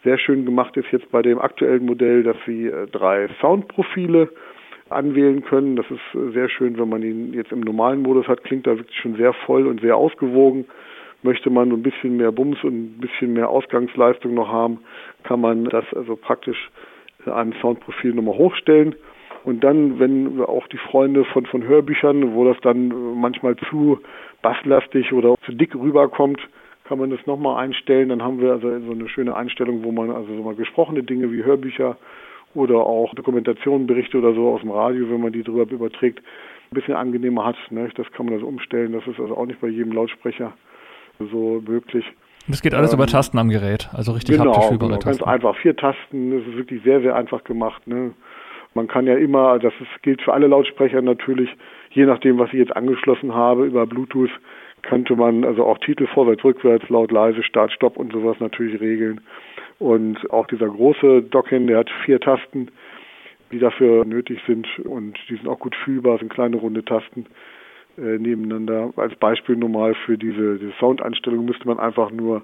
Sehr 0.05 0.19
schön 0.19 0.45
gemacht 0.45 0.77
ist 0.77 0.93
jetzt 0.93 1.11
bei 1.11 1.23
dem 1.23 1.39
aktuellen 1.39 1.87
Modell, 1.87 2.23
dass 2.25 2.37
Sie 2.45 2.67
äh, 2.67 2.87
drei 2.89 3.27
Soundprofile 3.41 4.29
anwählen 4.91 5.43
können. 5.43 5.77
Das 5.77 5.87
ist 5.91 6.15
äh, 6.15 6.31
sehr 6.33 6.51
schön, 6.51 6.79
wenn 6.79 6.91
man 6.91 7.03
ihn 7.03 7.33
jetzt 7.33 7.53
im 7.53 7.61
normalen 7.61 8.03
Modus 8.03 8.29
hat, 8.29 8.45
klingt 8.45 8.67
da 8.67 8.77
wirklich 8.77 8.99
schon 8.99 9.17
sehr 9.17 9.33
voll 9.33 9.67
und 9.67 9.81
sehr 9.81 9.97
ausgewogen. 9.97 10.67
Möchte 11.23 11.49
man 11.49 11.73
ein 11.73 11.83
bisschen 11.83 12.19
mehr 12.19 12.33
Bums 12.33 12.63
und 12.65 12.75
ein 12.75 13.01
bisschen 13.01 13.33
mehr 13.33 13.49
Ausgangsleistung 13.49 14.35
noch 14.35 14.49
haben, 14.49 14.81
kann 15.23 15.41
man 15.41 15.65
das 15.65 15.87
also 15.95 16.17
praktisch 16.17 16.71
in 17.25 17.33
einem 17.33 17.55
Soundprofil 17.63 18.13
nochmal 18.13 18.37
hochstellen. 18.37 18.95
Und 19.45 19.65
dann, 19.65 19.99
wenn 19.99 20.39
auch 20.43 20.67
die 20.69 20.79
Freunde 20.79 21.25
von, 21.25 21.47
von 21.47 21.65
Hörbüchern, 21.65 22.35
wo 22.35 22.45
das 22.45 22.59
dann 22.61 22.89
manchmal 23.19 23.57
zu 23.71 24.01
basslastig 24.43 25.15
oder 25.15 25.35
zu 25.47 25.53
dick 25.53 25.75
rüberkommt, 25.75 26.41
kann 26.85 26.99
man 26.99 27.11
das 27.11 27.25
nochmal 27.27 27.63
einstellen. 27.65 28.11
Dann 28.11 28.23
haben 28.23 28.41
wir 28.41 28.53
also 28.53 28.69
so 28.81 28.93
eine 28.93 29.09
schöne 29.09 29.35
Einstellung, 29.35 29.83
wo 29.85 29.93
man 29.93 30.11
also 30.11 30.35
so 30.35 30.43
mal 30.43 30.55
gesprochene 30.55 31.03
Dinge 31.03 31.33
wie 31.33 31.43
Hörbücher 31.43 31.97
oder 32.55 32.87
auch 32.87 33.15
Dokumentationen, 33.15 33.87
Berichte 33.87 34.19
oder 34.19 34.35
so 34.35 34.55
aus 34.55 34.61
dem 34.61 34.71
Radio, 34.71 35.11
wenn 35.11 35.21
man 35.21 35.33
die 35.33 35.43
drüber 35.43 35.71
überträgt, 35.71 36.21
ein 36.21 36.75
bisschen 36.75 36.95
angenehmer 36.95 37.45
hat. 37.47 37.57
Ne? 37.71 37.89
Das 37.97 38.11
kann 38.13 38.27
man 38.27 38.35
also 38.35 38.47
umstellen. 38.47 38.93
Das 38.93 39.07
ist 39.07 39.19
also 39.19 39.37
auch 39.37 39.47
nicht 39.47 39.61
bei 39.61 39.69
jedem 39.69 39.93
Lautsprecher 39.93 40.53
so 41.19 41.63
möglich. 41.67 42.05
Das 42.47 42.61
geht 42.61 42.75
alles 42.75 42.93
ähm, 42.93 42.99
über 42.99 43.07
Tasten 43.07 43.39
am 43.39 43.49
Gerät, 43.49 43.89
also 43.95 44.13
richtig 44.13 44.37
genau, 44.37 44.53
haptisch 44.53 44.69
fühlbare 44.69 44.91
genau, 44.91 45.01
Tasten. 45.01 45.25
Ganz 45.25 45.35
einfach, 45.35 45.57
vier 45.57 45.77
Tasten, 45.77 46.31
das 46.31 46.47
ist 46.47 46.57
wirklich 46.57 46.83
sehr, 46.83 47.01
sehr 47.01 47.17
einfach 47.17 47.43
gemacht. 47.45 47.87
Ne? 47.87 48.13
Man 48.75 48.87
kann 48.87 49.07
ja 49.07 49.17
immer, 49.17 49.59
das 49.59 49.73
ist, 49.81 50.03
gilt 50.03 50.21
für 50.21 50.35
alle 50.35 50.47
Lautsprecher 50.47 51.01
natürlich, 51.01 51.49
je 51.91 52.05
nachdem, 52.05 52.39
was 52.39 52.49
ich 52.49 52.59
jetzt 52.59 52.77
angeschlossen 52.77 53.35
habe, 53.35 53.65
über 53.65 53.87
Bluetooth 53.87 54.31
könnte 54.85 55.17
man 55.17 55.45
also 55.45 55.65
auch 55.65 55.79
Titel 55.79 56.07
vorwärts, 56.07 56.45
rückwärts, 56.45 56.89
laut, 56.89 57.13
leise, 57.13 57.43
Start, 57.43 57.73
Stopp 57.73 57.97
und 57.97 58.13
sowas 58.13 58.37
natürlich 58.41 58.81
regeln. 58.81 59.21
Und 59.79 60.31
auch 60.31 60.47
dieser 60.47 60.69
große 60.69 61.23
Dockin, 61.23 61.67
der 61.67 61.79
hat 61.79 61.91
vier 62.05 62.21
Tasten, 62.21 62.69
die 63.53 63.59
dafür 63.59 64.05
nötig 64.05 64.41
sind 64.47 64.67
und 64.81 65.19
die 65.29 65.37
sind 65.37 65.49
auch 65.49 65.59
gut 65.59 65.75
fühlbar, 65.77 66.19
sind 66.19 66.33
kleine 66.33 66.57
runde 66.57 66.85
Tasten 66.85 67.27
äh, 67.99 68.19
nebeneinander. 68.19 68.93
Als 68.97 69.15
Beispiel 69.17 69.57
normal 69.57 69.95
für 70.07 70.19
diese, 70.19 70.59
diese 70.59 70.73
Soundeinstellung 70.81 71.45
müsste 71.45 71.67
man 71.67 71.79
einfach 71.79 72.11
nur 72.11 72.43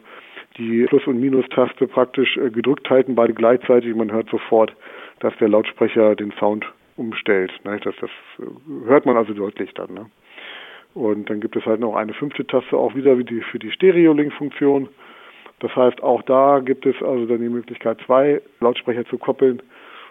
die 0.57 0.85
Plus- 0.85 1.07
und 1.07 1.21
Minus-Taste 1.21 1.87
praktisch 1.87 2.37
äh, 2.37 2.51
gedrückt 2.51 2.89
halten, 2.91 3.15
beide 3.15 3.35
gleichzeitig. 3.35 3.95
Man 3.95 4.13
hört 4.13 4.29
sofort, 4.31 4.75
dass 5.21 5.37
der 5.39 5.49
Lautsprecher 5.49 6.17
den 6.17 6.33
Sound 6.39 6.65
umstellt. 6.97 7.53
Ne? 7.65 7.81
Das, 7.83 7.95
das 8.01 8.11
äh, 8.39 8.87
hört 8.87 9.07
man 9.07 9.17
also 9.17 9.33
deutlich 9.33 9.73
dann. 9.75 9.95
Ne? 9.95 10.07
Und 10.95 11.31
dann 11.31 11.41
gibt 11.41 11.57
es 11.57 11.65
halt 11.67 11.81
noch 11.81 11.95
eine 11.95 12.13
fünfte 12.15 12.47
Taste 12.47 12.77
auch 12.77 12.95
wieder 12.95 13.17
wie 13.19 13.25
die, 13.25 13.41
für 13.41 13.59
die 13.59 13.71
Stereo-Link-Funktion. 13.71 14.89
Das 15.61 15.75
heißt, 15.77 16.03
auch 16.03 16.23
da 16.23 16.61
gibt 16.61 16.87
es 16.87 16.97
also 17.03 17.27
dann 17.27 17.41
die 17.41 17.49
Möglichkeit, 17.49 17.99
zwei 18.07 18.41
Lautsprecher 18.61 19.05
zu 19.07 19.19
koppeln. 19.19 19.63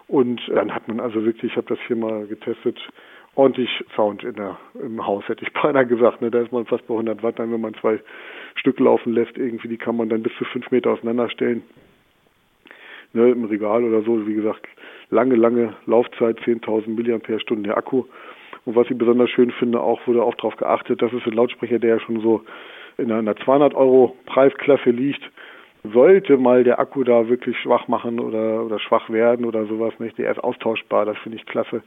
Und 0.08 0.40
dann 0.48 0.74
hat 0.74 0.88
man 0.88 1.00
also 1.00 1.24
wirklich, 1.24 1.52
ich 1.52 1.56
habe 1.56 1.68
das 1.68 1.78
hier 1.86 1.96
mal 1.96 2.26
getestet, 2.26 2.78
ordentlich 3.34 3.70
Sound 3.94 4.24
in 4.24 4.34
der, 4.34 4.58
im 4.82 5.06
Haus, 5.06 5.28
hätte 5.28 5.44
ich 5.44 5.52
beinahe 5.62 5.86
gesagt. 5.86 6.22
Ne? 6.22 6.30
Da 6.30 6.40
ist 6.40 6.52
man 6.52 6.66
fast 6.66 6.86
bei 6.86 6.94
100 6.94 7.22
Watt, 7.22 7.38
dann 7.38 7.52
wenn 7.52 7.60
man 7.60 7.74
zwei 7.74 8.00
Stück 8.54 8.80
laufen 8.80 9.12
lässt, 9.12 9.36
irgendwie, 9.36 9.68
die 9.68 9.76
kann 9.76 9.96
man 9.96 10.08
dann 10.08 10.22
bis 10.22 10.32
zu 10.36 10.44
fünf 10.44 10.70
Meter 10.70 10.90
auseinanderstellen. 10.90 11.62
Ne, 13.12 13.30
Im 13.30 13.44
Regal 13.44 13.82
oder 13.82 14.02
so, 14.02 14.24
wie 14.26 14.34
gesagt, 14.34 14.66
lange, 15.10 15.34
lange 15.34 15.74
Laufzeit, 15.86 16.38
10.000 16.40 16.90
mAh 16.90 17.62
der 17.62 17.76
Akku. 17.76 18.04
Und 18.70 18.76
was 18.76 18.88
ich 18.88 18.96
besonders 18.96 19.28
schön 19.30 19.50
finde, 19.50 19.80
auch 19.80 20.06
wurde 20.06 20.22
auch 20.22 20.36
darauf 20.36 20.54
geachtet, 20.56 21.02
das 21.02 21.12
ist 21.12 21.26
ein 21.26 21.32
Lautsprecher, 21.32 21.80
der 21.80 21.96
ja 21.96 21.98
schon 21.98 22.20
so 22.20 22.44
in 22.98 23.10
einer 23.10 23.34
200 23.34 23.74
Euro 23.74 24.14
Preisklasse 24.26 24.90
liegt. 24.90 25.28
Sollte 25.82 26.36
mal 26.36 26.62
der 26.62 26.78
Akku 26.78 27.02
da 27.02 27.28
wirklich 27.28 27.58
schwach 27.58 27.88
machen 27.88 28.20
oder, 28.20 28.64
oder 28.64 28.78
schwach 28.78 29.10
werden 29.10 29.44
oder 29.44 29.66
sowas, 29.66 29.98
nicht? 29.98 30.18
Der 30.18 30.30
ist 30.30 30.38
austauschbar, 30.38 31.04
das 31.04 31.18
finde 31.18 31.38
ich 31.38 31.46
klasse. 31.46 31.82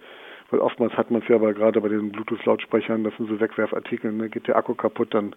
Weil 0.51 0.59
oftmals 0.59 0.91
hat 0.97 1.09
man 1.09 1.21
es 1.21 1.27
ja 1.29 1.37
aber 1.37 1.53
gerade 1.53 1.79
bei 1.79 1.87
den 1.87 2.11
Bluetooth-Lautsprechern, 2.11 3.05
das 3.05 3.15
sind 3.15 3.29
so 3.29 3.39
Wegwerfartikel, 3.39 4.11
ne? 4.11 4.27
geht 4.27 4.49
der 4.49 4.57
Akku 4.57 4.73
kaputt, 4.73 5.13
dann 5.13 5.33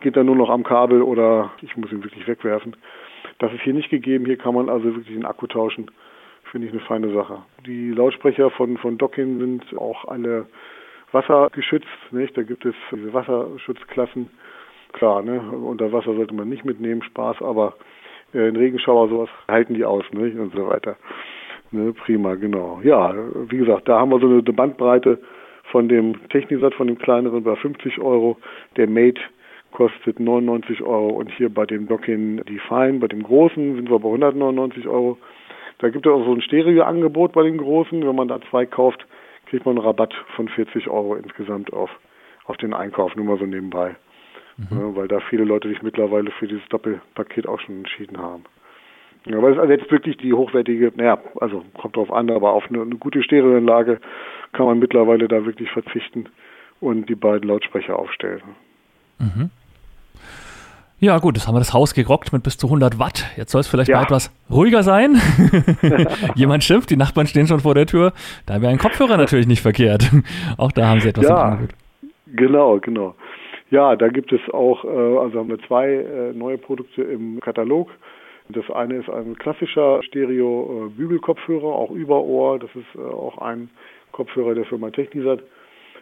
geht 0.00 0.16
er 0.16 0.24
nur 0.24 0.36
noch 0.36 0.48
am 0.48 0.64
Kabel 0.64 1.02
oder 1.02 1.50
ich 1.60 1.76
muss 1.76 1.92
ihn 1.92 2.02
wirklich 2.02 2.26
wegwerfen. 2.26 2.76
Das 3.40 3.52
ist 3.52 3.60
hier 3.60 3.74
nicht 3.74 3.90
gegeben, 3.90 4.24
hier 4.24 4.38
kann 4.38 4.54
man 4.54 4.70
also 4.70 4.86
wirklich 4.86 5.14
den 5.14 5.26
Akku 5.26 5.48
tauschen. 5.48 5.90
Finde 6.50 6.66
ich 6.66 6.72
eine 6.72 6.80
feine 6.80 7.12
Sache. 7.12 7.42
Die 7.66 7.90
Lautsprecher 7.90 8.48
von, 8.48 8.78
von 8.78 8.96
Dockin 8.96 9.38
sind 9.38 9.76
auch 9.76 10.06
alle 10.06 10.46
wassergeschützt, 11.12 12.12
nicht? 12.12 12.36
Da 12.36 12.42
gibt 12.42 12.64
es 12.64 12.74
diese 12.92 13.12
Wasserschutzklassen. 13.12 14.30
Klar, 14.92 15.22
ne? 15.22 15.40
Unter 15.40 15.92
Wasser 15.92 16.14
sollte 16.14 16.34
man 16.34 16.48
nicht 16.48 16.64
mitnehmen, 16.64 17.02
Spaß, 17.02 17.42
aber 17.42 17.74
äh, 18.34 18.48
in 18.48 18.56
Regenschauer 18.56 19.08
sowas 19.08 19.28
halten 19.48 19.74
die 19.74 19.84
aus, 19.84 20.04
nicht? 20.12 20.36
Und 20.36 20.54
so 20.54 20.68
weiter. 20.68 20.96
Ne, 21.70 21.92
prima, 21.92 22.34
genau. 22.34 22.80
Ja, 22.82 23.14
wie 23.50 23.58
gesagt, 23.58 23.88
da 23.88 24.00
haben 24.00 24.10
wir 24.10 24.20
so 24.20 24.26
eine 24.26 24.42
Bandbreite 24.42 25.18
von 25.70 25.88
dem 25.88 26.28
Technisat, 26.30 26.74
von 26.74 26.86
dem 26.86 26.98
kleineren 26.98 27.44
bei 27.44 27.56
50 27.56 28.00
Euro. 28.00 28.38
Der 28.76 28.88
Mate 28.88 29.20
kostet 29.72 30.18
99 30.18 30.82
Euro 30.82 31.08
und 31.10 31.30
hier 31.32 31.50
bei 31.50 31.66
dem 31.66 31.86
Dockin 31.86 32.38
Define, 32.48 33.00
bei 33.00 33.08
dem 33.08 33.22
großen, 33.22 33.76
sind 33.76 33.90
wir 33.90 33.98
bei 33.98 34.08
199 34.08 34.88
Euro. 34.88 35.18
Da 35.78 35.90
gibt 35.90 36.06
es 36.06 36.12
auch 36.12 36.24
so 36.24 36.32
ein 36.32 36.40
Stereo-Angebot 36.40 37.32
bei 37.32 37.42
den 37.42 37.58
großen. 37.58 38.06
Wenn 38.06 38.16
man 38.16 38.28
da 38.28 38.40
zwei 38.50 38.64
kauft, 38.64 39.06
kriegt 39.48 39.66
man 39.66 39.76
einen 39.76 39.86
Rabatt 39.86 40.14
von 40.36 40.48
40 40.48 40.88
Euro 40.88 41.14
insgesamt 41.16 41.72
auf, 41.72 41.90
auf 42.44 42.56
den 42.56 42.74
Einkauf, 42.74 43.14
nur 43.16 43.24
mal 43.24 43.38
so 43.38 43.46
nebenbei. 43.46 43.96
Mhm. 44.56 44.78
Ja, 44.78 44.96
weil 44.96 45.08
da 45.08 45.20
viele 45.20 45.44
Leute 45.44 45.68
sich 45.68 45.82
mittlerweile 45.82 46.30
für 46.32 46.48
dieses 46.48 46.66
Doppelpaket 46.68 47.46
auch 47.46 47.60
schon 47.60 47.78
entschieden 47.78 48.18
haben. 48.18 48.44
Ja, 49.24 49.38
aber 49.38 49.48
es 49.48 49.56
ist 49.56 49.60
also 49.60 49.72
jetzt 49.72 49.90
wirklich 49.90 50.16
die 50.16 50.32
hochwertige, 50.32 50.92
naja, 50.96 51.18
also 51.40 51.64
kommt 51.80 51.96
drauf 51.96 52.10
an, 52.10 52.30
aber 52.30 52.52
auf 52.52 52.64
eine, 52.68 52.82
eine 52.82 52.96
gute 52.96 53.22
Stereoanlage 53.22 54.00
kann 54.52 54.66
man 54.66 54.78
mittlerweile 54.78 55.28
da 55.28 55.44
wirklich 55.44 55.70
verzichten 55.70 56.26
und 56.80 57.08
die 57.08 57.14
beiden 57.14 57.48
Lautsprecher 57.48 57.98
aufstellen. 57.98 58.42
Mhm. 59.18 59.50
Ja, 61.00 61.18
gut, 61.18 61.36
jetzt 61.36 61.46
haben 61.46 61.54
wir 61.54 61.60
das 61.60 61.72
Haus 61.72 61.94
gerockt 61.94 62.32
mit 62.32 62.42
bis 62.42 62.58
zu 62.58 62.66
100 62.66 62.98
Watt. 62.98 63.24
Jetzt 63.36 63.52
soll 63.52 63.60
es 63.60 63.68
vielleicht 63.68 63.88
ja. 63.88 63.98
mal 63.98 64.02
etwas 64.02 64.34
ruhiger 64.50 64.82
sein. 64.82 65.16
Jemand 66.34 66.64
schimpft, 66.64 66.90
die 66.90 66.96
Nachbarn 66.96 67.28
stehen 67.28 67.46
schon 67.46 67.60
vor 67.60 67.76
der 67.76 67.86
Tür. 67.86 68.12
Da 68.46 68.60
wäre 68.60 68.72
ein 68.72 68.78
Kopfhörer 68.78 69.16
natürlich 69.16 69.46
nicht 69.46 69.62
verkehrt. 69.62 70.10
Auch 70.56 70.72
da 70.72 70.88
haben 70.88 71.00
sie 71.00 71.10
etwas 71.10 71.28
ja, 71.28 71.54
im 71.54 71.68
Genau, 72.34 72.80
genau. 72.80 73.14
Ja, 73.70 73.94
da 73.94 74.08
gibt 74.08 74.32
es 74.32 74.40
auch, 74.52 74.84
äh, 74.84 74.88
also 74.88 75.38
haben 75.38 75.50
wir 75.50 75.60
zwei 75.68 75.88
äh, 75.88 76.32
neue 76.32 76.58
Produkte 76.58 77.02
im 77.02 77.38
Katalog. 77.40 77.90
Das 78.48 78.68
eine 78.70 78.96
ist 78.96 79.08
ein 79.08 79.36
klassischer 79.36 80.02
Stereo-Bügelkopfhörer, 80.02 81.66
auch 81.66 81.92
über 81.92 82.22
Ohr. 82.24 82.58
Das 82.58 82.70
ist 82.74 82.86
äh, 82.96 82.98
auch 82.98 83.38
ein 83.38 83.70
Kopfhörer 84.10 84.56
der 84.56 84.64
Firma 84.64 84.90
Technisat. 84.90 85.44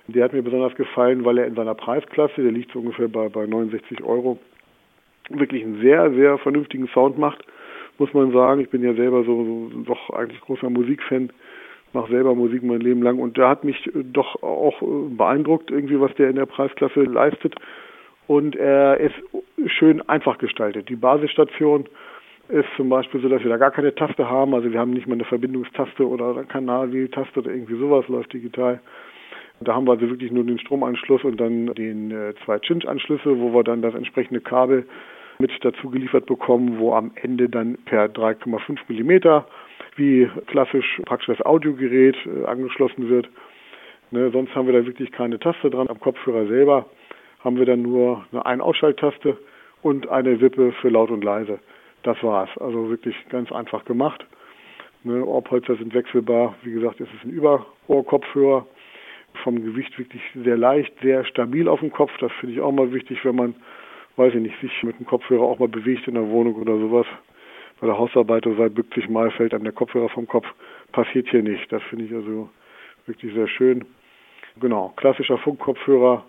Der 0.07 0.25
hat 0.25 0.33
mir 0.33 0.43
besonders 0.43 0.75
gefallen, 0.77 1.25
weil 1.27 1.37
er 1.37 1.47
in 1.47 1.55
seiner 1.55 1.75
Preisklasse, 1.75 2.41
der 2.41 2.53
liegt 2.53 2.73
so 2.73 2.79
ungefähr 2.79 3.09
bei, 3.09 3.29
bei 3.29 3.45
69 3.45 4.03
Euro, 4.03 4.39
wirklich 5.31 5.65
einen 5.65 5.81
sehr, 5.81 6.11
sehr 6.13 6.39
vernünftigen 6.39 6.89
Sound 6.89 7.19
macht, 7.19 7.45
muss 7.99 8.13
man 8.15 8.33
sagen. 8.33 8.61
Ich 8.61 8.71
bin 8.71 8.83
ja 8.83 8.95
selber 8.95 9.25
so, 9.25 9.71
so 9.73 9.81
doch 9.81 10.11
eigentlich 10.11 10.41
großer 10.41 10.71
Musikfan, 10.71 11.31
mache 11.93 12.13
selber 12.13 12.35
Musik 12.35 12.63
mein 12.63 12.81
Leben 12.81 13.03
lang 13.03 13.19
und 13.19 13.37
der 13.37 13.49
hat 13.49 13.65
mich 13.65 13.91
doch 13.95 14.43
auch 14.43 14.83
beeindruckt, 15.11 15.71
irgendwie, 15.71 16.01
was 16.01 16.15
der 16.15 16.31
in 16.31 16.37
der 16.37 16.47
Preisklasse 16.47 17.03
leistet. 17.03 17.55
Und 18.27 18.57
er 18.57 18.99
ist 18.99 19.15
schön 19.67 20.07
einfach 20.09 20.39
gestaltet. 20.39 20.89
Die 20.89 20.97
Basisstation 20.97 21.87
ist 22.49 22.69
zum 22.77 22.89
Beispiel 22.89 23.21
so, 23.21 23.29
dass 23.29 23.43
wir 23.43 23.51
da 23.51 23.57
gar 23.57 23.71
keine 23.71 23.95
Taste 23.95 24.29
haben. 24.29 24.55
Also 24.55 24.73
wir 24.73 24.79
haben 24.79 24.93
nicht 24.93 25.07
mal 25.07 25.15
eine 25.15 25.25
Verbindungstaste 25.25 26.07
oder 26.07 26.31
eine 26.31 26.45
Kanalwähltaste 26.45 27.41
oder 27.41 27.51
irgendwie 27.51 27.79
sowas 27.79 28.07
läuft 28.09 28.33
digital. 28.33 28.81
Da 29.61 29.75
haben 29.75 29.87
wir 29.87 29.93
also 29.93 30.09
wirklich 30.09 30.31
nur 30.31 30.45
den 30.45 30.59
Stromanschluss 30.59 31.25
und 31.25 31.41
dann 31.41 31.67
den 31.75 32.11
äh, 32.11 32.35
zwei 32.45 32.59
Cinch-Anschlüsse, 32.59 33.41
wo 33.41 33.55
wir 33.55 33.65
dann 33.65 33.81
das 33.81 33.95
entsprechende 33.95 34.41
Kabel 34.41 34.87
mit 35.39 35.53
dazu 35.63 35.91
geliefert 35.91 36.27
bekommen, 36.27 36.79
wo 36.79 36.95
am 36.95 37.13
Ende 37.15 37.49
dann 37.49 37.77
per 37.85 38.07
3,5 38.07 38.79
Millimeter 38.89 39.47
wie 39.97 40.29
klassisch 40.47 41.01
praktisch 41.05 41.37
das 41.37 41.47
Audiogerät 41.47 42.17
äh, 42.27 42.45
angeschlossen 42.45 43.09
wird. 43.09 43.29
Ne, 44.11 44.31
sonst 44.31 44.55
haben 44.55 44.67
wir 44.67 44.75
da 44.75 44.87
wirklich 44.87 45.11
keine 45.11 45.39
Taste 45.39 45.71
dran. 45.71 45.89
Am 45.89 45.99
Kopfhörer 45.99 46.47
selber 46.47 46.87
haben 47.41 47.59
wir 47.59 47.67
dann 47.67 47.83
nur 47.83 48.25
eine 48.31 48.47
Ein-Ausschalttaste 48.47 49.37
und 49.83 50.09
eine 50.09 50.41
Wippe 50.41 50.73
für 50.73 50.89
laut 50.89 51.11
und 51.11 51.25
leise. 51.25 51.59
das 52.03 52.23
war's. 52.23 52.51
Also 52.59 52.89
wirklich 52.89 53.17
ganz 53.31 53.51
einfach 53.51 53.85
gemacht. 53.85 54.25
Ne, 55.03 55.25
Ohrpolster 55.25 55.77
sind 55.77 55.95
wechselbar. 55.95 56.55
Wie 56.63 56.73
gesagt, 56.73 57.01
es 57.01 57.09
ist 57.15 57.25
ein 57.25 57.31
Überohrkopfhörer. 57.31 58.67
Vom 59.43 59.63
Gewicht 59.63 59.99
wirklich 59.99 60.23
sehr 60.35 60.57
leicht, 60.57 60.93
sehr 61.03 61.25
stabil 61.25 61.69
auf 61.69 61.81
dem 61.81 61.93
Kopf. 61.93 62.13
Das 62.21 62.33
finde 62.41 62.55
ich 62.55 62.61
auch 62.61 62.73
mal 62.73 62.93
wichtig, 62.93 63.23
wenn 63.25 63.37
man, 63.37 63.55
weiß 64.17 64.35
ich 64.35 64.41
nicht, 64.41 64.61
sich 64.61 64.83
mit 64.83 64.99
dem 64.99 65.07
Kopfhörer 65.07 65.43
auch 65.43 65.59
mal 65.59 65.69
bewegt 65.69 66.09
in 66.09 66.15
der 66.15 66.29
Wohnung 66.29 66.55
oder 66.57 66.79
sowas. 66.79 67.07
Bei 67.81 67.87
der 67.87 67.99
Hausarbeit 67.99 68.47
oder 68.47 68.69
so, 68.69 68.75
bückt 68.75 68.95
sich 68.95 69.09
mal, 69.09 69.31
fällt 69.31 69.53
einem 69.53 69.65
der 69.65 69.73
Kopfhörer 69.73 70.09
vom 70.09 70.27
Kopf. 70.27 70.47
Passiert 70.93 71.29
hier 71.29 71.43
nicht. 71.43 71.71
Das 71.71 71.83
finde 71.85 72.07
ich 72.07 72.15
also 72.15 72.49
wirklich 73.07 73.35
sehr 73.35 73.49
schön. 73.49 73.85
Genau, 74.61 74.93
klassischer 74.97 75.37
Funkkopfhörer 75.39 76.25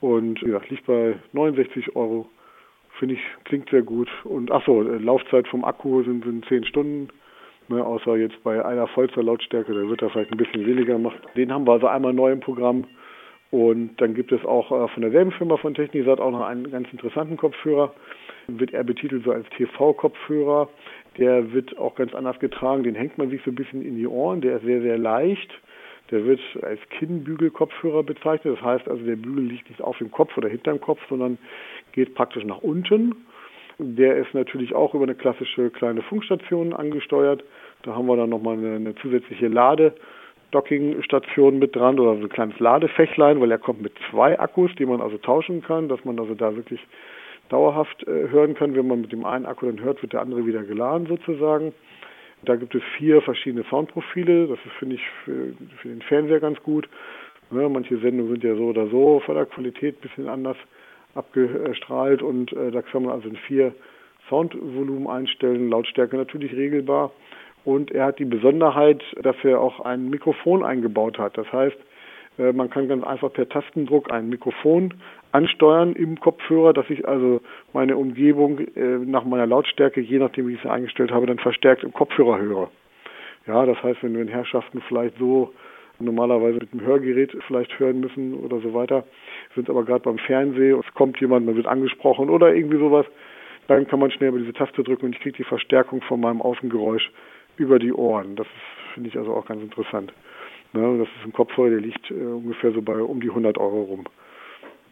und 0.00 0.40
wie 0.40 0.46
gesagt, 0.46 0.70
liegt 0.70 0.86
bei 0.86 1.16
69 1.32 1.94
Euro. 1.96 2.28
Finde 2.98 3.14
ich, 3.14 3.20
klingt 3.44 3.68
sehr 3.70 3.82
gut. 3.82 4.08
Und 4.24 4.50
achso, 4.50 4.82
Laufzeit 4.82 5.46
vom 5.48 5.64
Akku 5.64 6.02
sind, 6.02 6.24
sind 6.24 6.46
10 6.46 6.64
Stunden. 6.64 7.08
Ne, 7.68 7.84
außer 7.84 8.16
jetzt 8.16 8.42
bei 8.42 8.64
einer 8.64 8.88
Lautstärke, 9.16 9.74
da 9.74 9.88
wird 9.88 10.00
er 10.00 10.08
vielleicht 10.08 10.32
ein 10.32 10.38
bisschen 10.38 10.64
weniger 10.64 10.94
gemacht. 10.94 11.18
Den 11.36 11.52
haben 11.52 11.66
wir 11.66 11.72
also 11.72 11.86
einmal 11.86 12.14
neu 12.14 12.32
im 12.32 12.40
Programm. 12.40 12.84
Und 13.50 13.96
dann 13.98 14.14
gibt 14.14 14.30
es 14.32 14.44
auch 14.44 14.70
äh, 14.70 14.88
von 14.88 15.02
derselben 15.02 15.32
Firma 15.32 15.56
von 15.56 15.74
Technisat 15.74 16.20
auch 16.20 16.30
noch 16.30 16.46
einen 16.46 16.70
ganz 16.70 16.88
interessanten 16.92 17.36
Kopfhörer. 17.36 17.94
Wird 18.46 18.72
er 18.74 18.84
betitelt 18.84 19.24
so 19.24 19.32
als 19.32 19.48
TV-Kopfhörer. 19.56 20.68
Der 21.16 21.52
wird 21.52 21.76
auch 21.78 21.94
ganz 21.94 22.14
anders 22.14 22.38
getragen. 22.40 22.82
Den 22.82 22.94
hängt 22.94 23.16
man 23.16 23.30
sich 23.30 23.42
so 23.44 23.50
ein 23.50 23.54
bisschen 23.54 23.82
in 23.82 23.96
die 23.96 24.06
Ohren. 24.06 24.42
Der 24.42 24.56
ist 24.56 24.64
sehr, 24.64 24.82
sehr 24.82 24.98
leicht. 24.98 25.50
Der 26.10 26.24
wird 26.24 26.40
als 26.62 26.80
Kinnbügelkopfhörer 26.90 28.02
bezeichnet. 28.02 28.58
Das 28.58 28.64
heißt 28.64 28.88
also, 28.88 29.04
der 29.04 29.16
Bügel 29.16 29.44
liegt 29.44 29.68
nicht 29.68 29.82
auf 29.82 29.96
dem 29.98 30.10
Kopf 30.10 30.36
oder 30.36 30.48
hinterm 30.48 30.80
Kopf, 30.80 31.00
sondern 31.08 31.38
geht 31.92 32.14
praktisch 32.14 32.44
nach 32.44 32.58
unten. 32.58 33.14
Der 33.78 34.16
ist 34.16 34.34
natürlich 34.34 34.74
auch 34.74 34.94
über 34.94 35.04
eine 35.04 35.14
klassische 35.14 35.70
kleine 35.70 36.02
Funkstation 36.02 36.74
angesteuert. 36.74 37.44
Da 37.82 37.94
haben 37.94 38.06
wir 38.06 38.16
dann 38.16 38.30
nochmal 38.30 38.58
eine, 38.58 38.76
eine 38.76 38.94
zusätzliche 38.96 39.48
Lade. 39.48 39.94
Dockingstation 40.50 41.58
mit 41.58 41.76
dran 41.76 41.98
oder 41.98 42.16
so 42.16 42.22
ein 42.22 42.28
kleines 42.28 42.58
Ladefächlein, 42.58 43.40
weil 43.40 43.50
er 43.50 43.58
kommt 43.58 43.82
mit 43.82 43.92
zwei 44.10 44.38
Akkus, 44.38 44.70
die 44.78 44.86
man 44.86 45.00
also 45.00 45.18
tauschen 45.18 45.62
kann, 45.62 45.88
dass 45.88 46.04
man 46.04 46.18
also 46.18 46.34
da 46.34 46.56
wirklich 46.56 46.80
dauerhaft 47.48 48.06
äh, 48.06 48.28
hören 48.30 48.54
kann. 48.54 48.74
Wenn 48.74 48.88
man 48.88 49.02
mit 49.02 49.12
dem 49.12 49.24
einen 49.24 49.46
Akku 49.46 49.66
dann 49.66 49.82
hört, 49.82 50.02
wird 50.02 50.12
der 50.12 50.22
andere 50.22 50.46
wieder 50.46 50.62
geladen 50.62 51.06
sozusagen. 51.06 51.72
Da 52.44 52.56
gibt 52.56 52.74
es 52.74 52.82
vier 52.96 53.20
verschiedene 53.20 53.64
Soundprofile. 53.64 54.46
Das 54.46 54.58
finde 54.78 54.96
ich, 54.96 55.02
für, 55.24 55.52
für, 55.82 55.88
den 55.88 56.02
Fernseher 56.02 56.40
ganz 56.40 56.62
gut. 56.62 56.88
Ja, 57.50 57.68
manche 57.68 57.98
Sendungen 57.98 58.32
sind 58.32 58.44
ja 58.44 58.54
so 58.54 58.66
oder 58.66 58.86
so 58.88 59.20
von 59.24 59.34
der 59.34 59.46
Qualität 59.46 59.96
ein 59.96 60.00
bisschen 60.02 60.28
anders 60.28 60.56
abgestrahlt 61.14 62.22
und 62.22 62.52
äh, 62.52 62.70
da 62.70 62.82
kann 62.82 63.04
man 63.04 63.12
also 63.12 63.28
in 63.28 63.36
vier 63.36 63.74
Soundvolumen 64.28 65.08
einstellen, 65.08 65.70
Lautstärke 65.70 66.16
natürlich 66.16 66.52
regelbar. 66.52 67.10
Und 67.64 67.90
er 67.90 68.06
hat 68.06 68.18
die 68.18 68.24
Besonderheit, 68.24 69.02
dass 69.22 69.36
er 69.42 69.60
auch 69.60 69.80
ein 69.80 70.08
Mikrofon 70.10 70.64
eingebaut 70.64 71.18
hat. 71.18 71.36
Das 71.36 71.52
heißt, 71.52 71.76
äh, 72.38 72.52
man 72.52 72.70
kann 72.70 72.88
ganz 72.88 73.04
einfach 73.04 73.32
per 73.32 73.48
Tastendruck 73.48 74.12
ein 74.12 74.28
Mikrofon 74.28 74.94
ansteuern 75.32 75.92
im 75.94 76.18
Kopfhörer, 76.18 76.72
dass 76.72 76.88
ich 76.88 77.06
also 77.06 77.40
meine 77.72 77.96
Umgebung 77.96 78.58
äh, 78.58 78.98
nach 78.98 79.24
meiner 79.24 79.46
Lautstärke, 79.46 80.00
je 80.00 80.18
nachdem 80.18 80.48
wie 80.48 80.54
ich 80.54 80.62
sie 80.62 80.70
eingestellt 80.70 81.10
habe, 81.10 81.26
dann 81.26 81.38
verstärkt 81.38 81.84
im 81.84 81.92
Kopfhörer 81.92 82.38
höre. 82.38 82.70
Ja, 83.46 83.66
das 83.66 83.82
heißt, 83.82 84.02
wenn 84.02 84.14
wir 84.14 84.22
in 84.22 84.28
Herrschaften 84.28 84.82
vielleicht 84.88 85.18
so 85.18 85.52
normalerweise 86.00 86.58
mit 86.60 86.72
dem 86.72 86.80
Hörgerät 86.80 87.36
vielleicht 87.46 87.78
hören 87.78 88.00
müssen 88.00 88.34
oder 88.34 88.60
so 88.60 88.72
weiter, 88.72 89.04
sind 89.54 89.68
aber 89.68 89.84
gerade 89.84 90.04
beim 90.04 90.18
Fernsehen, 90.18 90.78
es 90.78 90.94
kommt 90.94 91.20
jemand, 91.20 91.46
man 91.46 91.56
wird 91.56 91.66
angesprochen 91.66 92.30
oder 92.30 92.54
irgendwie 92.54 92.78
sowas, 92.78 93.06
dann 93.66 93.86
kann 93.88 93.98
man 93.98 94.10
schnell 94.10 94.30
über 94.30 94.38
diese 94.38 94.52
Taste 94.52 94.82
drücken 94.82 95.06
und 95.06 95.16
ich 95.16 95.20
kriege 95.20 95.36
die 95.36 95.44
Verstärkung 95.44 96.00
von 96.02 96.20
meinem 96.20 96.40
Außengeräusch 96.40 97.10
über 97.58 97.78
die 97.78 97.92
Ohren. 97.92 98.36
Das 98.36 98.46
finde 98.94 99.10
ich 99.10 99.18
also 99.18 99.34
auch 99.34 99.46
ganz 99.46 99.62
interessant. 99.62 100.12
Ne, 100.72 100.98
das 100.98 101.08
ist 101.08 101.24
ein 101.24 101.32
Kopfhörer, 101.32 101.70
der 101.70 101.80
liegt 101.80 102.10
äh, 102.10 102.14
ungefähr 102.14 102.72
so 102.72 102.82
bei 102.82 103.00
um 103.00 103.20
die 103.20 103.30
100 103.30 103.56
Euro 103.58 103.82
rum. 103.82 104.04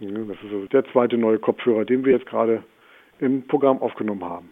Ja, 0.01 0.11
das 0.11 0.37
ist 0.37 0.53
also 0.53 0.67
der 0.67 0.85
zweite 0.93 1.17
neue 1.17 1.39
Kopfhörer, 1.39 1.85
den 1.85 2.05
wir 2.05 2.13
jetzt 2.13 2.27
gerade 2.27 2.63
im 3.19 3.47
Programm 3.47 3.81
aufgenommen 3.81 4.25
haben. 4.25 4.51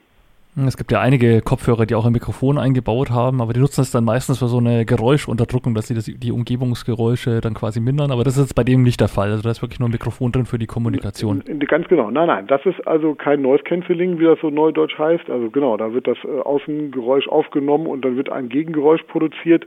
Es 0.56 0.76
gibt 0.76 0.92
ja 0.92 1.00
einige 1.00 1.40
Kopfhörer, 1.40 1.84
die 1.84 1.96
auch 1.96 2.06
ein 2.06 2.12
Mikrofon 2.12 2.58
eingebaut 2.58 3.10
haben, 3.10 3.42
aber 3.42 3.52
die 3.52 3.58
nutzen 3.58 3.80
es 3.80 3.90
dann 3.90 4.04
meistens 4.04 4.38
für 4.38 4.46
so 4.46 4.58
eine 4.58 4.84
Geräuschunterdrückung, 4.84 5.74
dass 5.74 5.88
sie 5.88 5.94
das, 5.94 6.04
die 6.04 6.30
Umgebungsgeräusche 6.30 7.40
dann 7.40 7.54
quasi 7.54 7.80
mindern. 7.80 8.12
Aber 8.12 8.22
das 8.22 8.36
ist 8.36 8.44
jetzt 8.44 8.54
bei 8.54 8.62
dem 8.62 8.84
nicht 8.84 9.00
der 9.00 9.08
Fall. 9.08 9.30
Also 9.30 9.42
da 9.42 9.50
ist 9.50 9.62
wirklich 9.62 9.80
nur 9.80 9.88
ein 9.88 9.92
Mikrofon 9.92 10.30
drin 10.30 10.46
für 10.46 10.58
die 10.58 10.66
Kommunikation. 10.66 11.42
Ganz 11.66 11.88
genau. 11.88 12.08
Nein, 12.12 12.28
nein, 12.28 12.46
das 12.46 12.64
ist 12.66 12.86
also 12.86 13.16
kein 13.16 13.42
Noise 13.42 13.64
Cancelling, 13.64 14.20
wie 14.20 14.24
das 14.26 14.38
so 14.40 14.50
neudeutsch 14.50 14.96
heißt. 14.96 15.28
Also 15.28 15.50
genau, 15.50 15.76
da 15.76 15.92
wird 15.92 16.06
das 16.06 16.18
äh, 16.22 16.28
Außengeräusch 16.28 17.26
aufgenommen 17.26 17.88
und 17.88 18.04
dann 18.04 18.16
wird 18.16 18.30
ein 18.30 18.48
Gegengeräusch 18.48 19.02
produziert, 19.08 19.66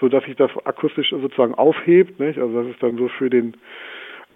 sodass 0.00 0.22
sich 0.24 0.36
das 0.36 0.52
akustisch 0.64 1.10
sozusagen 1.10 1.54
aufhebt. 1.54 2.20
Nicht? 2.20 2.38
Also 2.38 2.62
das 2.62 2.70
ist 2.70 2.80
dann 2.80 2.96
so 2.96 3.08
für 3.08 3.28
den 3.28 3.54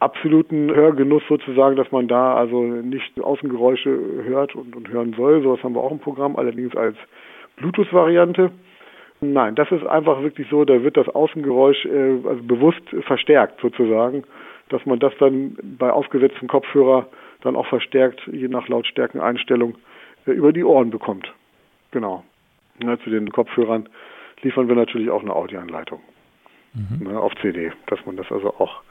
absoluten 0.03 0.75
Hörgenuss 0.75 1.23
sozusagen, 1.29 1.77
dass 1.77 1.91
man 1.93 2.09
da 2.09 2.35
also 2.35 2.63
nicht 2.63 3.21
Außengeräusche 3.21 3.91
hört 4.25 4.55
und, 4.55 4.77
und 4.77 4.89
hören 4.89 5.15
soll. 5.17 5.43
Sowas 5.43 5.63
haben 5.63 5.75
wir 5.75 5.83
auch 5.83 5.93
im 5.93 5.99
Programm, 5.99 6.37
allerdings 6.37 6.77
als 6.77 6.97
Bluetooth-Variante. 7.57 8.51
Nein, 9.21 9.55
das 9.55 9.71
ist 9.71 9.87
einfach 9.87 10.23
wirklich 10.23 10.49
so, 10.51 10.65
da 10.65 10.83
wird 10.83 10.97
das 10.97 11.09
Außengeräusch 11.09 11.85
äh, 11.87 12.19
also 12.29 12.43
bewusst 12.43 12.83
verstärkt 13.07 13.61
sozusagen, 13.61 14.25
dass 14.69 14.85
man 14.85 14.99
das 14.99 15.13
dann 15.19 15.57
bei 15.79 15.91
aufgesetzten 15.91 16.49
Kopfhörer 16.49 17.07
dann 17.43 17.55
auch 17.55 17.67
verstärkt, 17.67 18.21
je 18.33 18.49
nach 18.49 18.67
Lautstärkeneinstellung, 18.69 19.77
äh, 20.27 20.33
über 20.33 20.53
die 20.53 20.65
Ohren 20.65 20.91
bekommt. 20.91 21.33
Genau. 21.93 22.25
Ja, 22.83 22.99
zu 22.99 23.11
den 23.11 23.31
Kopfhörern 23.31 23.89
liefern 24.43 24.67
wir 24.67 24.75
natürlich 24.75 25.11
auch 25.11 25.23
eine 25.23 25.35
Audioanleitung 25.35 26.01
mhm. 26.75 27.07
ne, 27.07 27.21
auf 27.21 27.33
CD, 27.41 27.71
dass 27.87 28.05
man 28.07 28.17
das 28.17 28.31
also 28.33 28.49
auch 28.59 28.83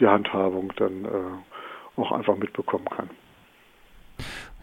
die 0.00 0.06
Handhabung 0.06 0.72
dann 0.76 1.04
äh, 1.04 2.00
auch 2.00 2.12
einfach 2.12 2.36
mitbekommen 2.36 2.86
kann. 2.86 3.10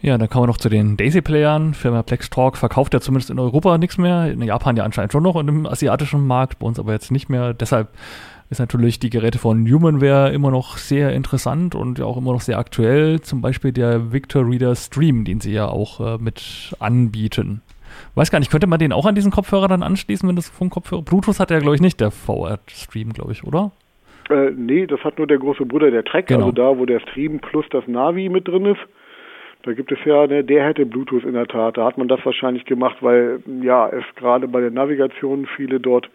Ja, 0.02 0.18
dann 0.18 0.30
kommen 0.30 0.44
wir 0.44 0.48
noch 0.48 0.58
zu 0.58 0.70
den 0.70 0.98
Daisy-Playern. 0.98 1.74
Firma 1.74 2.04
Plextalk 2.04 2.58
verkauft 2.58 2.94
ja 2.94 3.00
zumindest 3.00 3.30
in 3.30 3.40
Europa 3.40 3.78
nichts 3.78 3.98
mehr. 3.98 4.32
In 4.32 4.42
Japan 4.42 4.76
ja 4.76 4.84
anscheinend 4.84 5.12
schon 5.12 5.24
noch 5.24 5.36
und 5.36 5.48
im 5.48 5.66
asiatischen 5.66 6.28
Markt, 6.28 6.60
bei 6.60 6.68
uns 6.68 6.80
aber 6.80 6.92
jetzt 6.92 7.12
nicht 7.12 7.30
mehr. 7.30 7.54
Deshalb 7.54 7.90
ist 8.50 8.60
natürlich 8.60 9.00
die 9.00 9.10
Geräte 9.10 9.40
von 9.40 9.66
Humanware 9.66 10.32
immer 10.32 10.52
noch 10.52 10.78
sehr 10.78 11.14
interessant 11.14 11.74
und 11.74 12.00
auch 12.02 12.18
immer 12.18 12.34
noch 12.34 12.42
sehr 12.42 12.60
aktuell. 12.60 13.22
Zum 13.22 13.42
Beispiel 13.42 13.72
der 13.72 14.12
Victor 14.12 14.48
Reader 14.48 14.76
Stream, 14.76 15.26
den 15.26 15.42
sie 15.42 15.54
ja 15.54 15.68
auch 15.68 16.00
äh, 16.00 16.18
mit 16.20 16.76
anbieten. 16.80 17.62
Weiß 18.14 18.30
gar 18.30 18.40
nicht, 18.40 18.52
könnte 18.52 18.68
man 18.68 18.80
den 18.80 18.94
auch 18.94 19.06
an 19.06 19.16
diesen 19.16 19.32
Kopfhörer 19.32 19.68
dann 19.68 19.82
anschließen, 19.82 20.28
wenn 20.28 20.36
das 20.36 20.50
Funkkopfhörer. 20.50 21.02
Bluetooth 21.02 21.40
hat 21.40 21.50
ja, 21.50 21.60
glaube 21.60 21.76
ich, 21.76 21.82
nicht 21.82 22.00
der 22.00 22.12
VR-Stream, 22.12 23.14
glaube 23.14 23.32
ich, 23.32 23.44
oder? 23.44 23.72
Äh, 24.30 24.52
nee, 24.52 24.88
das 24.88 25.04
hat 25.04 25.18
nur 25.18 25.28
der 25.28 25.38
große 25.38 25.66
Bruder, 25.66 25.92
der 25.92 26.04
Trek, 26.04 26.28
genau. 26.28 26.46
also 26.46 26.52
da, 26.52 26.78
wo 26.78 26.86
der 26.86 27.00
Stream 27.00 27.40
plus 27.40 27.66
das 27.70 27.88
Navi 27.88 28.30
mit 28.30 28.48
drin 28.48 28.66
ist. 28.66 28.82
Da 29.64 29.74
gibt 29.74 29.92
es 29.92 29.98
ja, 30.06 30.28
ne, 30.28 30.44
der 30.44 30.64
hätte 30.64 30.86
Bluetooth 30.86 31.24
in 31.24 31.34
der 31.34 31.48
Tat. 31.48 31.78
Da 31.78 31.86
hat 31.86 31.98
man 31.98 32.08
das 32.08 32.24
wahrscheinlich 32.24 32.66
gemacht, 32.66 32.98
weil 33.02 33.40
ja 33.62 33.90
es 33.90 34.04
gerade 34.16 34.48
bei 34.48 34.62
der 34.62 34.70
Navigation 34.70 35.48
viele 35.56 35.80
dort 35.80 36.10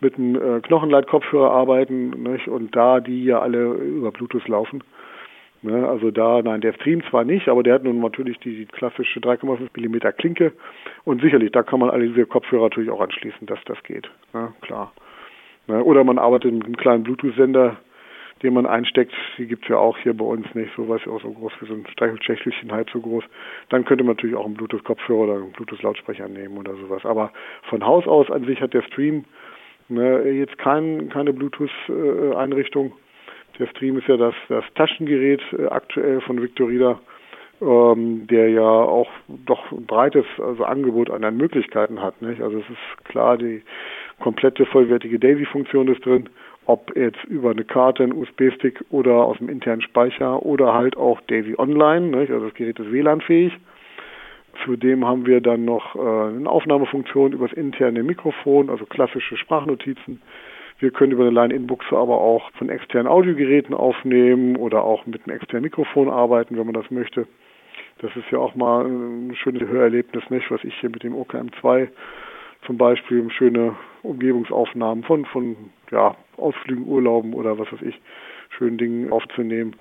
mit 0.00 0.16
einem 0.16 0.36
äh, 0.36 0.60
Knochenleitkopfhörer 0.60 1.50
arbeiten 1.50 2.10
nicht? 2.10 2.46
und 2.46 2.74
da 2.76 3.00
die 3.00 3.24
ja 3.24 3.40
alle 3.40 3.64
über 3.64 4.12
Bluetooth 4.12 4.46
laufen. 4.46 4.84
Ne? 5.62 5.88
Also 5.88 6.10
da, 6.10 6.42
nein, 6.42 6.60
der 6.60 6.74
Stream 6.74 7.02
zwar 7.10 7.24
nicht, 7.24 7.48
aber 7.48 7.62
der 7.62 7.74
hat 7.74 7.84
nun 7.84 7.98
natürlich 7.98 8.38
die 8.38 8.66
klassische 8.66 9.18
3,5 9.18 9.70
mm 9.74 10.16
Klinke 10.18 10.52
und 11.04 11.22
sicherlich, 11.22 11.52
da 11.52 11.62
kann 11.62 11.80
man 11.80 11.90
alle 11.90 12.06
diese 12.06 12.26
Kopfhörer 12.26 12.64
natürlich 12.64 12.90
auch 12.90 13.00
anschließen, 13.00 13.46
dass 13.46 13.58
das 13.64 13.82
geht. 13.82 14.08
Ne? 14.34 14.52
Klar. 14.60 14.92
Ne? 15.66 15.82
Oder 15.82 16.04
man 16.04 16.18
arbeitet 16.18 16.52
mit 16.52 16.64
einem 16.64 16.76
kleinen 16.76 17.04
Bluetooth-Sender, 17.04 17.76
den 18.42 18.54
man 18.54 18.66
einsteckt. 18.66 19.12
Die 19.38 19.46
gibt's 19.46 19.68
ja 19.68 19.76
auch 19.76 19.96
hier 19.98 20.14
bei 20.14 20.24
uns 20.24 20.46
nicht, 20.54 20.70
so 20.76 20.88
was 20.88 21.04
ja 21.04 21.12
auch 21.12 21.22
so 21.22 21.30
groß 21.30 21.52
wie 21.60 21.66
so 21.66 21.74
ein 21.74 21.86
Streicheltschächtelchen 21.92 22.72
halt 22.72 22.90
so 22.90 23.00
groß. 23.00 23.24
Dann 23.70 23.84
könnte 23.84 24.04
man 24.04 24.16
natürlich 24.16 24.36
auch 24.36 24.44
einen 24.44 24.54
Bluetooth-Kopfhörer 24.54 25.20
oder 25.20 25.34
einen 25.34 25.52
Bluetooth-Lautsprecher 25.52 26.28
nehmen 26.28 26.58
oder 26.58 26.74
sowas. 26.76 27.04
Aber 27.04 27.32
von 27.70 27.84
Haus 27.84 28.06
aus 28.06 28.30
an 28.30 28.44
sich 28.44 28.60
hat 28.60 28.74
der 28.74 28.82
Stream 28.82 29.24
ne, 29.88 30.28
jetzt 30.30 30.58
kein, 30.58 31.08
keine 31.08 31.32
Bluetooth-Einrichtung. 31.32 32.92
Der 33.58 33.66
Stream 33.68 33.98
ist 33.98 34.08
ja 34.08 34.16
das, 34.16 34.34
das 34.48 34.64
Taschengerät 34.74 35.40
äh, 35.56 35.66
aktuell 35.66 36.20
von 36.22 36.42
Victorida, 36.42 36.98
ähm, 37.62 38.26
der 38.26 38.50
ja 38.50 38.62
auch 38.62 39.08
doch 39.28 39.70
ein 39.70 39.86
breites 39.86 40.26
also 40.38 40.64
Angebot 40.64 41.08
an 41.10 41.36
Möglichkeiten 41.36 42.02
hat. 42.02 42.20
Nicht? 42.20 42.40
Also 42.40 42.58
es 42.58 42.68
ist 42.68 43.04
klar, 43.04 43.38
die 43.38 43.62
komplette 44.20 44.66
vollwertige 44.66 45.18
Daisy-Funktion 45.18 45.88
ist 45.88 46.04
drin, 46.04 46.28
ob 46.66 46.96
jetzt 46.96 47.22
über 47.24 47.50
eine 47.50 47.64
Karte, 47.64 48.02
einen 48.02 48.12
USB-Stick 48.12 48.84
oder 48.90 49.14
aus 49.14 49.38
dem 49.38 49.48
internen 49.48 49.82
Speicher 49.82 50.44
oder 50.44 50.72
halt 50.72 50.96
auch 50.96 51.20
Daisy 51.22 51.54
Online, 51.58 52.06
nicht? 52.18 52.30
also 52.30 52.46
das 52.46 52.54
Gerät 52.54 52.78
ist 52.78 52.90
WLAN-fähig. 52.90 53.52
Zudem 54.64 55.04
haben 55.04 55.26
wir 55.26 55.40
dann 55.40 55.64
noch 55.64 55.96
äh, 55.96 55.98
eine 55.98 56.48
Aufnahmefunktion 56.48 57.32
über 57.32 57.48
das 57.48 57.56
interne 57.56 58.02
Mikrofon, 58.02 58.70
also 58.70 58.86
klassische 58.86 59.36
Sprachnotizen. 59.36 60.22
Wir 60.78 60.90
können 60.90 61.12
über 61.12 61.24
eine 61.24 61.32
Line-In-Buchse 61.32 61.96
aber 61.96 62.20
auch 62.20 62.50
von 62.52 62.68
externen 62.68 63.08
Audiogeräten 63.08 63.74
aufnehmen 63.74 64.56
oder 64.56 64.84
auch 64.84 65.06
mit 65.06 65.26
einem 65.26 65.36
externen 65.36 65.64
Mikrofon 65.64 66.08
arbeiten, 66.08 66.56
wenn 66.56 66.66
man 66.66 66.74
das 66.74 66.90
möchte. 66.90 67.26
Das 67.98 68.14
ist 68.16 68.30
ja 68.30 68.38
auch 68.38 68.54
mal 68.54 68.84
ein 68.86 69.34
schönes 69.36 69.68
Hörerlebnis, 69.68 70.28
nicht? 70.30 70.50
Was 70.50 70.64
ich 70.64 70.74
hier 70.80 70.90
mit 70.90 71.02
dem 71.02 71.14
OKM2 71.14 71.88
zum 72.66 72.78
Beispiel 72.78 73.28
schöne 73.30 73.76
Umgebungsaufnahmen 74.04 75.04
von, 75.04 75.24
von 75.24 75.56
ja, 75.90 76.14
Ausflügen, 76.36 76.86
Urlauben 76.86 77.34
oder 77.34 77.58
was 77.58 77.72
weiß 77.72 77.82
ich, 77.82 78.00
schönen 78.50 78.78
Dingen 78.78 79.12
aufzunehmen. 79.12 79.76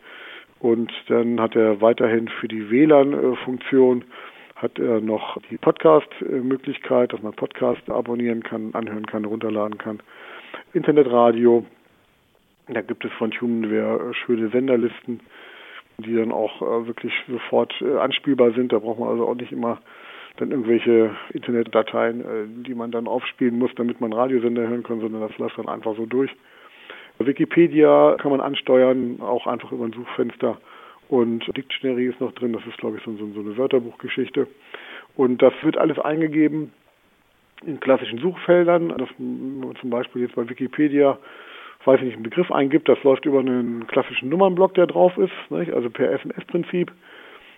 Und 0.60 0.92
dann 1.08 1.42
hat 1.42 1.56
er 1.56 1.82
weiterhin 1.82 2.30
für 2.30 2.48
die 2.48 2.70
WLAN-Funktion 2.70 4.06
hat 4.56 4.80
er 4.80 5.02
noch 5.02 5.38
die 5.52 5.58
Podcast-Möglichkeit, 5.58 7.12
dass 7.12 7.22
man 7.22 7.34
Podcast 7.34 7.90
abonnieren 7.90 8.44
kann, 8.44 8.74
anhören 8.74 9.06
kann, 9.06 9.26
runterladen 9.26 9.78
kann. 9.78 10.00
Internetradio, 10.74 11.66
da 12.70 12.82
gibt 12.82 13.04
es 13.04 13.12
von 13.14 13.32
Humanware 13.32 14.14
schöne 14.14 14.48
Senderlisten, 14.50 15.20
die 15.98 16.16
dann 16.16 16.32
auch 16.32 16.62
äh, 16.62 16.88
wirklich 16.88 17.14
sofort 17.28 17.74
äh, 17.82 17.98
anspielbar 17.98 18.54
sind. 18.54 18.72
Da 18.72 18.80
braucht 18.80 19.00
man 19.00 19.10
also 19.10 19.28
auch 19.28 19.36
nicht 19.36 19.52
immer 19.52 19.80
dann 20.38 20.52
irgendwelche 20.52 21.12
Internetdateien, 21.34 22.22
äh, 22.22 22.66
die 22.66 22.74
man 22.74 22.92
dann 22.92 23.08
aufspielen 23.08 23.58
muss, 23.58 23.72
damit 23.76 24.02
man 24.02 24.14
Radiosender 24.14 24.68
hören 24.68 24.84
kann, 24.84 25.00
sondern 25.00 25.22
das 25.22 25.38
läuft 25.38 25.58
dann 25.58 25.70
einfach 25.70 25.96
so 25.96 26.06
durch. 26.06 26.32
Wikipedia 27.20 28.18
kann 28.20 28.32
man 28.32 28.42
ansteuern, 28.42 29.20
auch 29.22 29.48
einfach 29.48 29.72
über 29.72 29.86
ein 29.86 29.94
Suchfenster. 29.94 30.58
Und 31.10 31.46
Dictionary 31.56 32.08
ist 32.08 32.20
noch 32.20 32.32
drin, 32.32 32.54
das 32.54 32.66
ist 32.66 32.78
glaube 32.78 32.98
ich 32.98 33.04
so, 33.04 33.16
so, 33.16 33.40
eine 33.40 33.58
Wörterbuchgeschichte. 33.58 34.48
Und 35.16 35.42
das 35.42 35.54
wird 35.62 35.78
alles 35.78 36.00
eingegeben 36.00 36.74
in 37.66 37.80
klassischen 37.80 38.18
Suchfeldern. 38.18 38.90
Das, 38.98 39.10
zum 39.18 39.90
Beispiel 39.90 40.24
jetzt 40.24 40.36
bei 40.36 40.50
Wikipedia, 40.50 41.20
weiß 41.86 42.00
ich 42.00 42.06
nicht, 42.06 42.16
einen 42.16 42.24
Begriff 42.24 42.52
eingibt, 42.52 42.90
das 42.90 43.02
läuft 43.04 43.26
über 43.26 43.40
einen 43.40 43.86
klassischen 43.88 44.30
Nummernblock, 44.30 44.74
der 44.74 44.88
drauf 44.88 45.16
ist, 45.18 45.34
nicht? 45.50 45.72
also 45.72 45.90
per 45.90 46.12
SMS-Prinzip. 46.12 46.92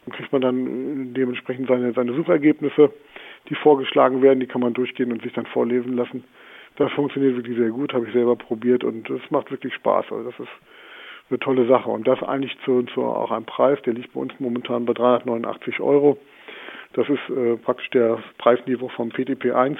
Dann 0.05 0.15
kriegt 0.15 0.31
man 0.31 0.41
dann 0.41 1.13
dementsprechend 1.13 1.67
seine, 1.67 1.93
seine 1.93 2.13
Suchergebnisse, 2.13 2.91
die 3.49 3.55
vorgeschlagen 3.55 4.21
werden, 4.21 4.39
die 4.39 4.47
kann 4.47 4.61
man 4.61 4.73
durchgehen 4.73 5.11
und 5.11 5.21
sich 5.21 5.33
dann 5.33 5.45
vorlesen 5.47 5.95
lassen. 5.95 6.23
Das 6.77 6.91
funktioniert 6.91 7.35
wirklich 7.35 7.57
sehr 7.57 7.69
gut, 7.69 7.93
habe 7.93 8.05
ich 8.05 8.13
selber 8.13 8.35
probiert 8.35 8.83
und 8.83 9.09
es 9.09 9.21
macht 9.31 9.49
wirklich 9.51 9.73
Spaß. 9.73 10.05
Also 10.11 10.29
das 10.29 10.39
ist 10.39 10.49
eine 11.29 11.39
tolle 11.39 11.65
Sache. 11.67 11.89
Und 11.89 12.07
das 12.07 12.21
eigentlich 12.21 12.57
zu, 12.65 12.83
zu 12.83 13.03
auch 13.03 13.31
einem 13.31 13.45
Preis, 13.45 13.81
der 13.83 13.93
liegt 13.93 14.13
bei 14.13 14.19
uns 14.19 14.33
momentan 14.39 14.85
bei 14.85 14.93
389 14.93 15.79
Euro. 15.79 16.17
Das 16.93 17.09
ist 17.09 17.29
äh, 17.29 17.57
praktisch 17.57 17.89
der 17.91 18.19
Preisniveau 18.37 18.89
vom 18.89 19.09
PTP 19.09 19.51
1 19.51 19.79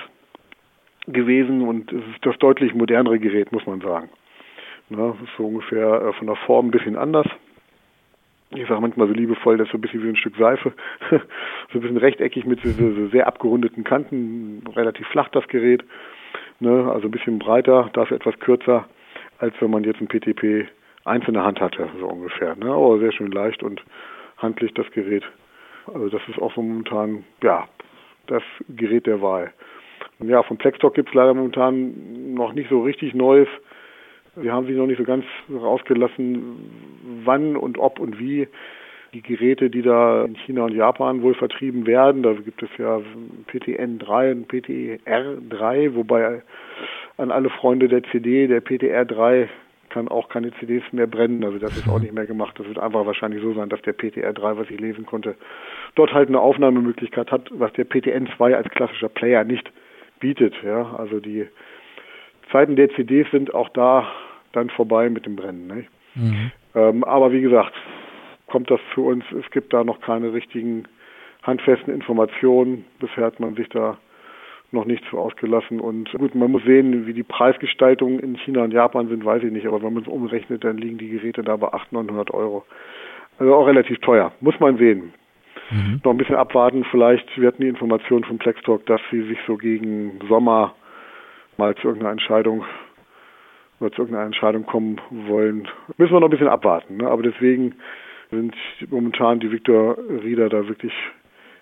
gewesen 1.07 1.61
und 1.67 1.91
es 1.91 2.03
ist 2.13 2.25
das 2.25 2.38
deutlich 2.39 2.73
modernere 2.73 3.19
Gerät, 3.19 3.51
muss 3.51 3.65
man 3.65 3.81
sagen. 3.81 4.09
Das 4.89 5.15
ist 5.15 5.35
so 5.38 5.45
ungefähr 5.47 6.01
äh, 6.01 6.13
von 6.13 6.27
der 6.27 6.35
Form 6.35 6.67
ein 6.67 6.71
bisschen 6.71 6.95
anders. 6.95 7.27
Ich 8.51 8.67
sage 8.67 8.81
manchmal 8.81 9.08
so 9.08 9.13
liebevoll, 9.13 9.58
das 9.58 9.67
ist 9.67 9.71
so 9.71 9.77
ein 9.77 9.81
bisschen 9.81 10.03
wie 10.03 10.10
ein 10.10 10.15
Stück 10.15 10.36
Seife. 10.38 10.73
so 11.10 11.17
ein 11.79 11.81
bisschen 11.81 11.97
rechteckig 11.97 12.45
mit 12.45 12.62
so, 12.62 12.69
so 12.71 13.08
sehr 13.08 13.27
abgerundeten 13.27 13.84
Kanten, 13.84 14.63
relativ 14.75 15.08
flach 15.08 15.29
das 15.29 15.47
Gerät. 15.47 15.84
Ne, 16.60 16.89
also 16.91 17.08
ein 17.08 17.12
bisschen 17.12 17.39
breiter, 17.39 17.89
dafür 17.93 18.15
etwas 18.15 18.39
kürzer, 18.39 18.86
als 19.39 19.53
wenn 19.60 19.71
man 19.71 19.84
jetzt 19.84 19.99
ein 19.99 20.08
PTP 20.08 20.67
einzelne 21.03 21.43
Hand 21.43 21.60
hatte, 21.60 21.89
so 21.99 22.08
ungefähr. 22.08 22.55
Ne? 22.55 22.67
Aber 22.67 22.99
sehr 22.99 23.12
schön 23.12 23.31
leicht 23.31 23.62
und 23.62 23.84
handlich 24.38 24.73
das 24.73 24.89
Gerät. 24.91 25.23
Also 25.88 26.10
das 26.10 26.21
ist 26.27 26.39
auch 26.41 26.53
so 26.55 26.62
momentan, 26.62 27.23
ja, 27.43 27.67
das 28.27 28.43
Gerät 28.69 29.05
der 29.05 29.21
Wahl. 29.21 29.53
Ja, 30.19 30.43
von 30.43 30.58
Plextalk 30.58 30.93
gibt 30.93 31.10
es 31.10 31.15
leider 31.15 31.34
momentan 31.34 32.34
noch 32.34 32.53
nicht 32.53 32.69
so 32.69 32.81
richtig 32.81 33.13
Neues. 33.13 33.49
Wir 34.36 34.54
haben 34.54 34.67
sich 34.67 34.76
noch 34.76 34.88
nicht 34.88 34.98
so 34.98 35.04
ganz 35.04 35.26
rausgelassen, 35.50 36.58
wann 37.24 37.56
und 37.56 37.78
ob 37.78 38.00
und 38.00 38.19
wie 38.19 38.48
die 39.13 39.21
Geräte, 39.21 39.69
die 39.69 39.82
da 39.82 40.26
in 40.26 40.36
China 40.36 40.65
und 40.65 40.76
Japan 40.76 41.21
wohl 41.21 41.36
vertrieben 41.36 41.88
werden. 41.88 42.21
Da 42.21 42.34
gibt 42.34 42.62
es 42.62 42.69
ja 42.78 43.02
PTN3 43.50 44.32
und 44.34 44.52
PTR3, 44.52 45.95
wobei 45.95 46.41
an 47.17 47.32
alle 47.32 47.50
Freunde 47.50 47.88
der 47.88 48.04
CD, 48.04 48.48
der 48.48 48.62
PTR3 48.62 49.48
kann 49.89 50.10
auch 50.10 50.28
keine 50.28 50.52
CDs 50.60 50.84
mehr 50.91 51.08
brennen. 51.08 51.45
Also 51.45 51.58
das 51.58 51.78
ist 51.78 51.88
auch 51.88 52.00
nicht 52.00 52.13
mehr 52.13 52.26
gemacht. 52.26 52.60
Das 52.60 52.67
wird 52.67 52.78
einfach 52.78 53.06
wahrscheinlich 53.06 53.41
so 53.41 53.54
sein, 53.54 53.69
dass 53.69 53.82
der 53.84 53.98
PTR3, 53.98 54.58
was 54.58 54.69
ich 54.69 54.80
lesen 54.82 55.06
konnte, 55.06 55.36
dort 55.95 56.13
halt 56.13 56.28
eine 56.28 56.41
Aufnahmemöglichkeit 56.41 57.32
hat, 57.32 57.50
was 57.54 57.71
der 57.74 57.88
PTN2 57.88 58.54
als 58.54 58.69
klassischer 58.71 59.08
Player 59.08 59.45
nicht 59.45 59.71
bietet. 60.19 60.54
Ja, 60.65 60.93
also 60.98 61.21
die 61.21 61.48
Zeiten 62.52 62.76
der 62.76 62.89
CDs 62.89 63.32
sind 63.32 63.54
auch 63.54 63.69
da 63.69 64.12
dann 64.56 64.70
vorbei 64.70 65.10
mit 65.10 65.26
dem 65.26 65.36
Brennen. 65.36 65.68
Ne? 65.68 65.86
Mhm. 66.15 66.52
Ähm, 66.76 67.04
aber 67.04 67.32
wie 67.32 67.41
gesagt, 67.41 67.74
kommt 68.48 68.70
das 68.70 68.80
für 68.94 69.02
uns, 69.02 69.24
es 69.32 69.50
gibt 69.52 69.74
da 69.74 69.84
noch 69.84 70.02
keine 70.02 70.34
richtigen 70.34 70.86
handfesten 71.44 71.94
Informationen. 71.94 72.86
Bisher 73.00 73.26
hat 73.26 73.39
man 73.39 73.56
sich 73.56 73.70
da 73.70 73.98
noch 74.72 74.86
nicht 74.86 75.04
so 75.12 75.18
ausgelassen. 75.18 75.80
Und 75.80 76.12
gut, 76.13 76.36
man 76.36 76.52
muss 76.52 76.63
sehen, 76.63 77.06
wie 77.06 77.13
die 77.13 77.24
Preisgestaltungen 77.24 78.20
in 78.20 78.36
China 78.38 78.63
und 78.63 78.74
Japan 78.74 79.08
sind, 79.08 79.24
weiß 79.24 79.44
ich 79.44 79.52
nicht. 79.52 79.68
Aber 79.68 79.82
wenn 79.82 79.94
man 79.94 80.04
es 80.04 80.10
umrechnet, 80.10 80.63
dann 80.63 80.78
liegen 80.78 80.98
die 80.98 81.10
Geräte 81.10 81.44
da 81.44 81.56
bei 81.56 81.68
800, 81.68 82.08
900 82.08 82.34
Euro. 82.34 82.65
Also 83.38 83.54
auch 83.54 83.68
relativ 83.68 84.00
teuer. 84.00 84.32
Muss 84.41 84.60
man 84.60 84.78
sehen. 84.78 85.13
Mhm. 85.72 86.02
Noch 86.04 86.12
ein 86.12 86.18
bisschen 86.18 86.36
abwarten. 86.36 86.86
Vielleicht, 86.91 87.26
wir 87.39 87.48
hatten 87.48 87.62
die 87.62 87.68
Information 87.68 88.24
von 88.24 88.38
Plextalk, 88.38 88.86
dass 88.86 89.02
sie 89.12 89.22
sich 89.24 89.39
so 89.48 89.58
gegen 89.58 90.20
Sommer 90.28 90.76
mal 91.58 91.76
zu 91.76 91.88
irgendeiner 91.88 92.12
Entscheidung 92.12 92.65
oder 93.79 93.91
zu 93.91 94.01
irgendeiner 94.01 94.25
Entscheidung 94.25 94.65
kommen 94.65 95.01
wollen. 95.09 95.67
Müssen 95.97 96.13
wir 96.13 96.19
noch 96.19 96.27
ein 96.27 96.31
bisschen 96.31 96.47
abwarten. 96.47 96.97
Ne? 96.97 97.07
Aber 97.07 97.23
deswegen 97.23 97.75
sind 98.31 98.55
momentan 98.89 99.39
die 99.39 99.51
Victor 99.51 99.97
Rieder 100.23 100.49
da 100.49 100.67
wirklich 100.67 100.93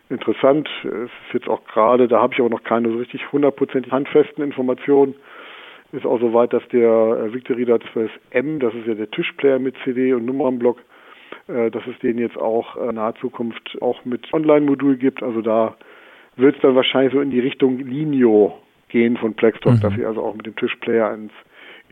interessant. 0.09 0.69
Es 0.83 0.91
ist 0.91 1.33
jetzt 1.33 1.47
auch 1.47 1.65
gerade, 1.65 2.07
da 2.07 2.21
habe 2.21 2.33
ich 2.33 2.39
aber 2.39 2.49
noch 2.49 2.63
keine 2.63 2.89
so 2.89 2.97
richtig 2.97 3.31
hundertprozentig 3.31 3.91
handfesten 3.91 4.43
Informationen. 4.43 5.15
Ist 5.91 6.05
auch 6.05 6.19
so 6.19 6.33
weit, 6.33 6.53
dass 6.53 6.67
der 6.69 6.89
äh, 6.89 7.33
Victorida 7.33 7.75
12M, 7.75 8.59
das 8.59 8.73
ist 8.73 8.87
ja 8.87 8.95
der 8.95 9.11
Tischplayer 9.11 9.59
mit 9.59 9.75
CD 9.83 10.13
und 10.13 10.25
Nummernblock, 10.25 10.79
äh, 11.47 11.69
dass 11.69 11.83
es 11.85 11.97
den 11.99 12.17
jetzt 12.17 12.37
auch 12.37 12.75
in 12.77 12.95
naher 12.95 13.13
Zukunft 13.15 13.77
auch 13.79 14.03
mit 14.03 14.33
Online-Modul 14.33 14.97
gibt. 14.97 15.21
Also 15.21 15.41
da 15.41 15.75
wird 16.35 16.55
es 16.55 16.61
dann 16.61 16.75
wahrscheinlich 16.75 17.13
so 17.13 17.21
in 17.21 17.29
die 17.29 17.39
Richtung 17.39 17.77
Linio 17.77 18.57
gehen 18.89 19.17
von 19.17 19.35
Plextalk, 19.35 19.77
mhm. 19.77 19.81
dass 19.81 19.93
ich 19.93 20.05
also 20.05 20.23
auch 20.23 20.33
mit 20.33 20.47
dem 20.47 20.55
Tischplayer 20.55 21.13
ins 21.13 21.31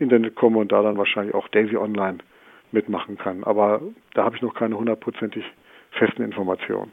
Internet 0.02 0.34
komme 0.34 0.58
und 0.58 0.72
da 0.72 0.82
dann 0.82 0.98
wahrscheinlich 0.98 1.34
auch 1.34 1.48
Daisy 1.48 1.76
Online 1.76 2.18
mitmachen 2.72 3.16
kann. 3.18 3.44
Aber 3.44 3.80
da 4.14 4.24
habe 4.24 4.36
ich 4.36 4.42
noch 4.42 4.54
keine 4.54 4.76
hundertprozentig 4.76 5.44
festen 5.92 6.22
Informationen 6.22 6.90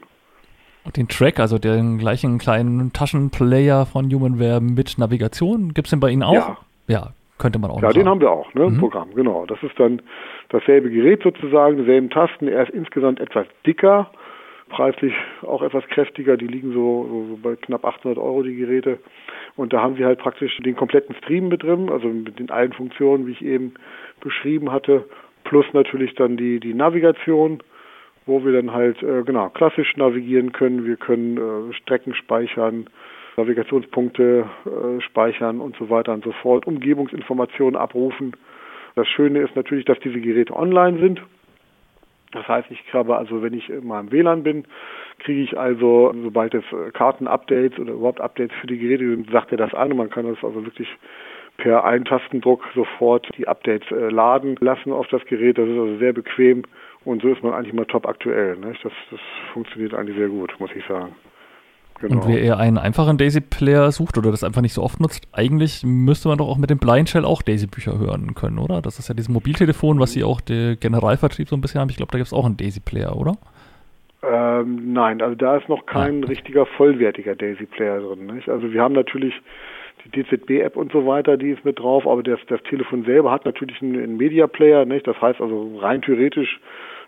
den 0.96 1.08
Track, 1.08 1.38
also 1.38 1.58
den 1.58 1.98
gleichen 1.98 2.38
kleinen 2.38 2.92
Taschenplayer 2.92 3.86
von 3.86 4.10
Humanware 4.12 4.60
mit 4.60 4.98
Navigation, 4.98 5.74
gibt 5.74 5.86
es 5.86 5.90
den 5.90 6.00
bei 6.00 6.10
Ihnen 6.10 6.22
auch? 6.22 6.34
Ja. 6.34 6.56
Ja, 6.88 7.10
könnte 7.38 7.58
man 7.58 7.70
auch. 7.70 7.80
Ja, 7.82 7.92
den 7.92 8.08
haben 8.08 8.20
wir 8.20 8.30
auch, 8.30 8.52
ne, 8.54 8.68
mhm. 8.68 8.78
Programm, 8.78 9.14
genau. 9.14 9.46
Das 9.46 9.62
ist 9.62 9.78
dann 9.78 10.02
dasselbe 10.48 10.90
Gerät 10.90 11.22
sozusagen, 11.22 11.76
dieselben 11.76 12.10
Tasten. 12.10 12.48
Er 12.48 12.64
ist 12.64 12.74
insgesamt 12.74 13.20
etwas 13.20 13.46
dicker, 13.64 14.10
preislich 14.70 15.12
auch 15.42 15.62
etwas 15.62 15.86
kräftiger. 15.88 16.36
Die 16.36 16.46
liegen 16.46 16.72
so, 16.72 17.26
so 17.28 17.38
bei 17.42 17.56
knapp 17.56 17.84
800 17.84 18.18
Euro, 18.18 18.42
die 18.42 18.56
Geräte. 18.56 18.98
Und 19.56 19.72
da 19.72 19.82
haben 19.82 19.96
sie 19.96 20.04
halt 20.04 20.18
praktisch 20.18 20.56
den 20.58 20.76
kompletten 20.76 21.14
Stream 21.16 21.48
mit 21.48 21.62
drin, 21.62 21.90
also 21.90 22.08
mit 22.08 22.38
den 22.38 22.50
allen 22.50 22.72
Funktionen, 22.72 23.26
wie 23.26 23.32
ich 23.32 23.44
eben 23.44 23.74
beschrieben 24.20 24.72
hatte, 24.72 25.04
plus 25.44 25.66
natürlich 25.72 26.14
dann 26.14 26.36
die, 26.36 26.60
die 26.60 26.74
Navigation 26.74 27.62
wo 28.26 28.44
wir 28.44 28.52
dann 28.52 28.72
halt 28.72 29.02
äh, 29.02 29.22
genau 29.24 29.48
klassisch 29.50 29.96
navigieren 29.96 30.52
können. 30.52 30.86
Wir 30.86 30.96
können 30.96 31.36
äh, 31.36 31.74
Strecken 31.74 32.14
speichern, 32.14 32.86
Navigationspunkte 33.36 34.44
äh, 34.66 35.00
speichern 35.00 35.60
und 35.60 35.76
so 35.76 35.90
weiter 35.90 36.12
und 36.12 36.24
so 36.24 36.32
fort, 36.32 36.66
Umgebungsinformationen 36.66 37.76
abrufen. 37.76 38.36
Das 38.94 39.08
Schöne 39.08 39.40
ist 39.40 39.56
natürlich, 39.56 39.84
dass 39.84 39.98
diese 40.00 40.20
Geräte 40.20 40.54
online 40.54 41.00
sind. 41.00 41.22
Das 42.32 42.46
heißt, 42.46 42.70
ich 42.70 42.80
habe 42.92 43.16
also, 43.16 43.42
wenn 43.42 43.54
ich 43.54 43.68
mal 43.82 44.00
im 44.00 44.12
WLAN 44.12 44.42
bin, 44.42 44.64
kriege 45.18 45.42
ich 45.42 45.58
also, 45.58 46.14
sobald 46.22 46.54
es 46.54 46.64
äh, 46.72 46.90
Karten-Updates 46.92 47.78
oder 47.78 47.92
überhaupt 47.92 48.20
Updates 48.20 48.56
für 48.60 48.66
die 48.66 48.78
Geräte 48.78 49.08
sind, 49.08 49.30
sagt 49.30 49.52
er 49.52 49.58
das 49.58 49.74
an 49.74 49.90
und 49.90 49.98
man 49.98 50.10
kann 50.10 50.26
das 50.26 50.42
also 50.42 50.64
wirklich 50.64 50.88
per 51.56 51.84
Eintastendruck 51.84 52.64
sofort 52.74 53.28
die 53.36 53.46
Updates 53.46 53.90
äh, 53.90 54.08
laden 54.08 54.56
lassen 54.60 54.92
auf 54.92 55.08
das 55.08 55.24
Gerät. 55.26 55.58
Das 55.58 55.68
ist 55.68 55.78
also 55.78 55.98
sehr 55.98 56.12
bequem 56.12 56.62
und 57.04 57.22
so 57.22 57.28
ist 57.28 57.42
man 57.42 57.52
eigentlich 57.52 57.74
mal 57.74 57.86
top 57.86 58.06
aktuell. 58.06 58.56
Das, 58.56 58.76
das 58.82 59.20
funktioniert 59.52 59.94
eigentlich 59.94 60.16
sehr 60.16 60.28
gut, 60.28 60.54
muss 60.58 60.70
ich 60.74 60.84
sagen. 60.86 61.14
Genau. 62.00 62.14
Und 62.14 62.28
wer 62.28 62.40
eher 62.40 62.58
einen 62.58 62.78
einfachen 62.78 63.18
Daisy-Player 63.18 63.92
sucht 63.92 64.16
oder 64.16 64.30
das 64.30 64.42
einfach 64.42 64.62
nicht 64.62 64.72
so 64.72 64.82
oft 64.82 65.00
nutzt, 65.00 65.28
eigentlich 65.32 65.82
müsste 65.84 66.28
man 66.28 66.38
doch 66.38 66.48
auch 66.48 66.56
mit 66.56 66.70
dem 66.70 66.78
Blind 66.78 67.10
Shell 67.10 67.26
auch 67.26 67.42
Daisy-Bücher 67.42 67.98
hören 67.98 68.34
können, 68.34 68.58
oder? 68.58 68.80
Das 68.80 68.98
ist 68.98 69.08
ja 69.08 69.14
dieses 69.14 69.28
Mobiltelefon, 69.28 70.00
was 70.00 70.12
sie 70.12 70.24
auch 70.24 70.40
der 70.40 70.76
Generalvertrieb 70.76 71.48
so 71.48 71.56
ein 71.56 71.60
bisschen 71.60 71.80
haben. 71.80 71.90
Ich 71.90 71.96
glaube, 71.96 72.12
da 72.12 72.18
gibt 72.18 72.28
es 72.28 72.32
auch 72.32 72.46
einen 72.46 72.56
Daisy-Player, 72.56 73.14
oder? 73.14 73.36
Ähm, 74.22 74.92
nein, 74.94 75.20
also 75.20 75.34
da 75.34 75.56
ist 75.56 75.68
noch 75.68 75.84
kein 75.84 76.24
ah. 76.24 76.26
richtiger 76.26 76.64
vollwertiger 76.64 77.34
Daisy-Player 77.34 78.00
drin. 78.00 78.26
Nicht? 78.34 78.48
Also 78.48 78.72
wir 78.72 78.82
haben 78.82 78.94
natürlich 78.94 79.34
die 80.04 80.22
DZB-App 80.22 80.76
und 80.76 80.92
so 80.92 81.06
weiter, 81.06 81.36
die 81.36 81.50
ist 81.50 81.64
mit 81.66 81.78
drauf, 81.78 82.06
aber 82.06 82.22
das, 82.22 82.40
das 82.48 82.62
Telefon 82.62 83.04
selber 83.04 83.30
hat 83.30 83.44
natürlich 83.44 83.80
einen, 83.82 84.02
einen 84.02 84.16
Media-Player, 84.16 84.86
nicht? 84.86 85.06
Das 85.06 85.20
heißt 85.20 85.40
also 85.40 85.78
rein 85.78 86.00
theoretisch 86.00 86.60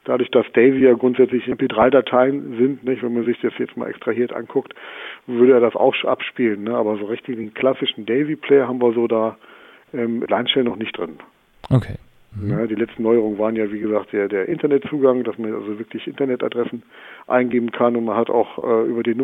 dadurch, 0.05 0.31
dass 0.31 0.47
Daisy 0.53 0.79
ja 0.79 0.95
grundsätzlich 0.95 1.45
MP3-Dateien 1.47 2.57
sind, 2.59 2.85
nicht, 2.85 3.03
wenn 3.03 3.15
man 3.15 3.25
sich 3.25 3.39
das 3.41 3.53
jetzt 3.59 3.77
mal 3.77 3.89
extrahiert 3.89 4.33
anguckt, 4.33 4.75
würde 5.27 5.53
er 5.53 5.61
das 5.61 5.77
auch 5.77 5.95
abspielen. 6.05 6.65
Ne? 6.65 6.75
Aber 6.75 6.97
so 6.99 7.07
richtig 7.07 7.37
den 7.37 7.55
klassischen 7.55 8.07
Daisy-Player 8.07 8.69
haben 8.69 8.81
wir 8.81 8.93
so 8.93 9.07
da 9.07 9.37
ähm, 9.95 10.25
Alleinstellen 10.27 10.67
noch 10.67 10.77
nicht 10.77 10.97
drin. 10.97 11.19
Okay. 11.71 11.97
Mhm. 12.35 12.51
Ja, 12.51 12.67
die 12.67 12.75
letzten 12.75 13.03
Neuerungen 13.03 13.39
waren 13.39 13.57
ja, 13.57 13.71
wie 13.71 13.81
gesagt, 13.81 14.13
der, 14.13 14.29
der 14.29 14.49
Internetzugang, 14.49 15.23
dass 15.25 15.37
man 15.39 15.55
also 15.55 15.79
wirklich 15.79 16.07
Internetadressen 16.07 16.83
eingeben 17.27 17.71
kann 17.73 17.97
und 17.97 18.05
man 18.07 18.17
hat 18.17 18.31
auch 18.31 18.59
äh, 18.65 18.89
über 18.89 19.03
die 19.03 19.15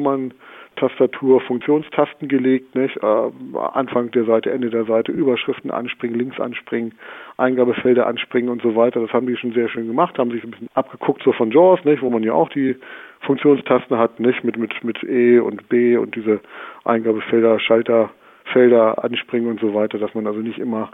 Nummern-Tastatur 0.78 1.40
Funktionstasten 1.42 2.28
gelegt, 2.28 2.74
nicht? 2.74 2.96
Äh, 3.02 3.58
Anfang 3.72 4.10
der 4.10 4.24
Seite, 4.24 4.50
Ende 4.50 4.70
der 4.70 4.84
Seite, 4.84 5.12
Überschriften 5.12 5.70
anspringen, 5.70 6.18
Links 6.18 6.40
anspringen, 6.40 6.94
Eingabefelder 7.36 8.06
anspringen 8.06 8.50
und 8.50 8.62
so 8.62 8.74
weiter. 8.76 9.00
Das 9.00 9.12
haben 9.12 9.26
die 9.26 9.36
schon 9.36 9.52
sehr 9.52 9.68
schön 9.68 9.86
gemacht, 9.86 10.18
haben 10.18 10.30
sich 10.30 10.42
ein 10.44 10.50
bisschen 10.50 10.68
abgeguckt 10.74 11.22
so 11.22 11.32
von 11.32 11.50
JAWS, 11.50 11.84
nicht? 11.84 12.02
Wo 12.02 12.10
man 12.10 12.22
ja 12.22 12.32
auch 12.32 12.48
die 12.48 12.76
Funktionstasten 13.20 13.98
hat, 13.98 14.20
nicht? 14.20 14.44
Mit, 14.44 14.56
mit, 14.56 14.84
mit 14.84 15.02
E 15.04 15.38
und 15.38 15.68
B 15.68 15.96
und 15.96 16.14
diese 16.14 16.40
Eingabefelder, 16.84 17.58
Schalterfelder 17.60 19.02
anspringen 19.02 19.50
und 19.50 19.60
so 19.60 19.74
weiter, 19.74 19.98
dass 19.98 20.14
man 20.14 20.26
also 20.26 20.40
nicht 20.40 20.58
immer 20.58 20.90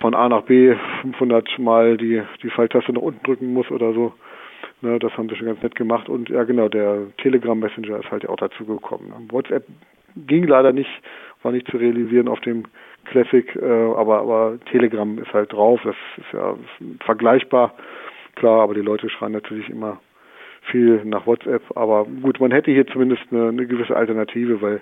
von 0.00 0.14
A 0.14 0.28
nach 0.28 0.42
B 0.42 0.74
500 1.02 1.58
Mal 1.58 1.96
die, 1.96 2.22
die 2.42 2.50
Pfeiltaste 2.50 2.92
nach 2.92 3.02
unten 3.02 3.24
drücken 3.24 3.52
muss 3.52 3.70
oder 3.70 3.92
so. 3.92 4.12
Ne, 4.80 4.98
das 5.00 5.16
haben 5.16 5.28
sie 5.28 5.34
schon 5.34 5.46
ganz 5.46 5.62
nett 5.62 5.74
gemacht. 5.74 6.08
Und 6.08 6.28
ja, 6.28 6.44
genau, 6.44 6.68
der 6.68 7.08
Telegram 7.20 7.58
Messenger 7.58 7.98
ist 7.98 8.10
halt 8.10 8.28
auch 8.28 8.36
dazu 8.36 8.64
gekommen. 8.64 9.12
WhatsApp 9.30 9.66
ging 10.26 10.46
leider 10.46 10.72
nicht, 10.72 10.90
war 11.42 11.52
nicht 11.52 11.68
zu 11.68 11.78
realisieren 11.78 12.28
auf 12.28 12.40
dem 12.40 12.64
Classic, 13.06 13.56
äh, 13.56 13.64
aber, 13.64 14.20
aber 14.20 14.58
Telegram 14.70 15.18
ist 15.18 15.32
halt 15.32 15.52
drauf. 15.52 15.80
Das 15.82 15.96
ist 16.16 16.32
ja 16.32 16.54
vergleichbar. 17.04 17.74
Klar, 18.36 18.60
aber 18.62 18.74
die 18.74 18.82
Leute 18.82 19.10
schreien 19.10 19.32
natürlich 19.32 19.68
immer 19.68 20.00
viel 20.70 21.04
nach 21.04 21.26
WhatsApp. 21.26 21.62
Aber 21.74 22.04
gut, 22.04 22.38
man 22.38 22.52
hätte 22.52 22.70
hier 22.70 22.86
zumindest 22.86 23.22
eine, 23.32 23.48
eine 23.48 23.66
gewisse 23.66 23.96
Alternative, 23.96 24.62
weil 24.62 24.80